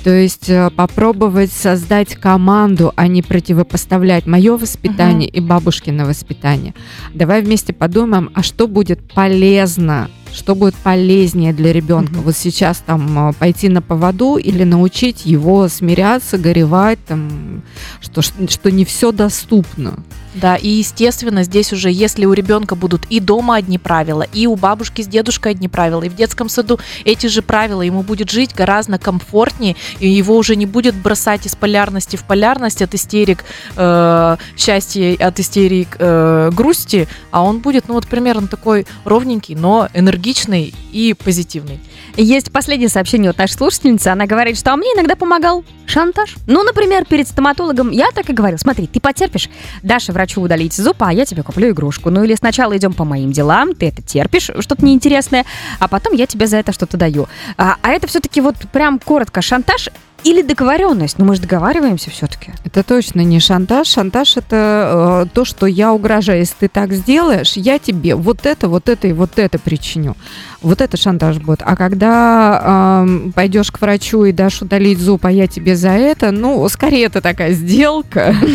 То 0.04 0.10
есть 0.10 0.50
э, 0.50 0.72
попробовать 0.76 1.52
создать 1.52 2.16
команду, 2.16 2.92
а 2.96 3.08
не 3.08 3.22
противопоставлять 3.22 4.26
мое 4.26 4.58
воспитание 4.58 5.30
угу. 5.30 5.38
и 5.38 5.42
бабушкино 5.42 6.06
воспитание. 6.06 6.74
Давай 7.14 7.44
вместе 7.44 7.72
подумаем, 7.72 8.32
а 8.34 8.42
что 8.42 8.68
будет 8.68 9.14
полезно 9.14 10.10
что 10.34 10.56
будет 10.56 10.76
полезнее 10.76 11.54
для 11.54 11.74
ребенка. 11.74 12.14
Mm-hmm. 12.14 12.22
Вот 12.22 12.36
сейчас 12.36 12.84
там 12.86 13.18
а, 13.18 13.34
пойти 13.34 13.70
на 13.70 13.82
поводу 13.82 14.38
или 14.38 14.64
научить 14.64 15.26
его 15.26 15.68
смиряться, 15.68 16.38
горевать, 16.38 17.00
там, 17.06 17.64
что, 18.00 18.22
что 18.22 18.72
не 18.72 18.86
все 18.86 19.12
доступно. 19.12 20.04
Да, 20.34 20.56
и 20.56 20.68
естественно, 20.68 21.44
здесь 21.44 21.74
уже, 21.74 21.92
если 21.92 22.26
у 22.26 22.34
ребенка 22.34 22.76
будут 22.76 23.06
и 23.10 23.20
дома 23.20 23.56
одни 23.56 23.78
правила, 23.78 24.24
и 24.34 24.48
у 24.48 24.56
бабушки 24.56 25.02
с 25.02 25.08
дедушкой 25.08 25.54
одни 25.54 25.68
правила, 25.68 26.04
и 26.04 26.10
в 26.10 26.16
детском 26.16 26.48
саду 26.48 26.80
эти 27.04 27.28
же 27.28 27.42
правила, 27.42 27.82
ему 27.82 28.02
будет 28.02 28.30
жить 28.30 28.56
гораздо 28.56 28.98
комфортнее, 28.98 29.76
и 30.00 30.08
его 30.08 30.38
уже 30.38 30.56
не 30.56 30.66
будет 30.66 30.96
бросать 30.96 31.46
из 31.46 31.56
полярности 31.56 32.16
в 32.16 32.24
полярность 32.24 32.82
от 32.82 32.94
истерик 32.94 33.44
э, 33.76 34.38
счастья, 34.58 35.16
от 35.20 35.40
истерик 35.40 35.98
э, 36.00 36.50
грусти, 36.54 37.08
а 37.32 37.44
он 37.44 37.60
будет, 37.60 37.88
ну 37.90 37.96
вот 37.96 38.08
примерно 38.08 38.48
такой 38.48 38.88
ровненький, 39.04 39.56
но 39.56 39.90
энергичный 39.94 40.74
и 40.94 41.14
позитивный. 41.14 41.80
Есть 42.18 42.52
последнее 42.52 42.90
сообщение 42.90 43.30
от 43.30 43.38
нашей 43.38 43.54
слушательницы. 43.54 44.08
Она 44.08 44.26
говорит, 44.26 44.58
что 44.58 44.74
а 44.74 44.78
мне 44.78 44.90
иногда 44.90 45.16
помогал 45.16 45.64
шантаж. 45.86 46.36
Ну, 46.48 46.64
например, 46.64 47.06
перед 47.06 47.28
стоматологом 47.28 47.92
я 47.92 48.12
так 48.12 48.30
и 48.30 48.34
говорил. 48.34 48.58
Смотри, 48.58 48.88
ты 48.88 49.00
потерпишь, 49.00 49.50
Даша 49.82 50.12
врачу 50.22 50.42
удалить 50.42 50.74
зуб, 50.74 50.98
а 51.00 51.12
я 51.12 51.26
тебе 51.26 51.42
куплю 51.42 51.72
игрушку. 51.72 52.12
Ну, 52.12 52.24
или 52.24 52.36
сначала 52.36 52.78
идем 52.78 52.94
по 52.94 53.06
моим 53.06 53.32
делам, 53.32 53.74
ты 53.74 53.88
это 53.88 54.04
терпишь, 54.04 54.52
что-то 54.60 54.86
неинтересное, 54.86 55.46
а 55.80 55.88
потом 55.88 56.14
я 56.14 56.28
тебе 56.28 56.46
за 56.46 56.58
это 56.58 56.72
что-то 56.74 56.96
даю. 56.96 57.28
А, 57.58 57.78
а 57.82 57.90
это 57.90 58.06
все-таки 58.06 58.40
вот 58.40 58.56
прям 58.72 59.00
коротко 59.00 59.42
шантаж 59.42 59.90
или 60.24 60.44
договоренность? 60.44 61.18
Ну, 61.18 61.26
мы 61.26 61.34
же 61.34 61.42
договариваемся 61.42 62.12
все-таки. 62.12 62.52
Это 62.64 62.84
точно 62.84 63.22
не 63.22 63.40
шантаж. 63.40 63.88
Шантаж 63.88 64.38
это 64.38 65.26
э, 65.26 65.34
то, 65.34 65.44
что 65.44 65.66
я 65.66 65.92
угрожаю. 65.92 66.38
Если 66.40 66.54
ты 66.60 66.68
так 66.68 66.94
сделаешь, 66.94 67.54
я 67.54 67.80
тебе 67.80 68.14
вот 68.14 68.46
это, 68.46 68.68
вот 68.68 68.90
это 68.90 69.08
и 69.08 69.14
вот 69.14 69.40
это 69.40 69.58
причиню. 69.58 70.16
Вот 70.62 70.82
это 70.82 70.98
шантаж 70.98 71.38
будет. 71.38 71.64
А 71.66 71.76
когда 71.76 73.06
э, 73.08 73.32
пойдешь 73.34 73.72
к 73.72 73.82
врачу 73.82 74.26
и 74.26 74.32
дашь 74.32 74.62
удалить 74.62 75.00
зуб, 75.00 75.26
а 75.26 75.32
я 75.32 75.48
тебе 75.48 75.76
за 75.76 75.90
это, 75.90 76.30
ну, 76.30 76.70
скорее 76.70 77.06
это 77.06 77.22
такая 77.22 77.54
сделка. 77.54 78.36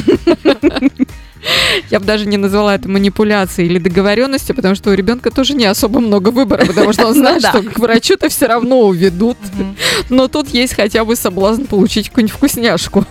Я 1.91 2.01
бы 2.01 2.07
даже 2.07 2.27
не 2.27 2.37
назвала 2.37 2.75
это 2.75 2.89
манипуляцией 2.89 3.69
или 3.69 3.79
договоренностью, 3.79 4.55
потому 4.57 4.75
что 4.75 4.91
у 4.91 4.95
ребенка 4.95 5.31
тоже 5.31 5.55
не 5.55 5.67
особо 5.67 6.01
много 6.01 6.31
выбора, 6.31 6.65
потому 6.65 6.93
что 6.93 7.07
он 7.07 7.15
ну 7.15 7.21
знает, 7.21 7.43
что 7.43 7.63
к 7.63 7.79
врачу-то 7.79 8.29
все 8.29 8.47
равно 8.47 8.81
уведут. 8.81 9.39
Но 10.09 10.29
тут 10.29 10.49
есть 10.49 10.75
хотя 10.75 11.05
бы 11.05 11.17
соблазн 11.17 11.65
получить 11.65 12.09
какую-нибудь 12.09 12.37
вкусняшку. 12.37 13.05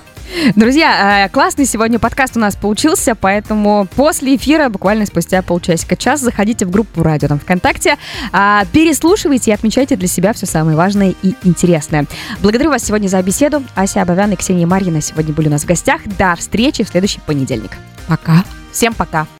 Друзья, 0.55 1.25
э, 1.25 1.29
классный 1.29 1.65
сегодня 1.65 1.99
подкаст 1.99 2.35
у 2.35 2.39
нас 2.39 2.55
получился, 2.55 3.15
поэтому 3.15 3.88
после 3.95 4.35
эфира, 4.35 4.69
буквально 4.69 5.05
спустя 5.05 5.41
полчасика, 5.41 5.95
час, 5.95 6.19
заходите 6.19 6.65
в 6.65 6.71
группу 6.71 7.03
радио 7.03 7.27
там 7.27 7.39
ВКонтакте, 7.39 7.97
а, 8.31 8.65
переслушивайте 8.71 9.51
и 9.51 9.53
отмечайте 9.53 9.95
для 9.95 10.07
себя 10.07 10.33
все 10.33 10.45
самое 10.45 10.75
важное 10.75 11.13
и 11.21 11.35
интересное. 11.43 12.05
Благодарю 12.41 12.71
вас 12.71 12.83
сегодня 12.83 13.07
за 13.07 13.21
беседу. 13.21 13.63
Ася 13.75 14.01
Абовян 14.01 14.31
и 14.31 14.35
Ксения 14.35 14.67
Марьина 14.67 15.01
сегодня 15.01 15.33
были 15.33 15.47
у 15.47 15.51
нас 15.51 15.63
в 15.63 15.67
гостях. 15.67 16.01
До 16.17 16.35
встречи 16.35 16.83
в 16.83 16.89
следующий 16.89 17.21
понедельник. 17.21 17.71
Пока. 18.08 18.44
Всем 18.72 18.94
пока. 18.94 19.28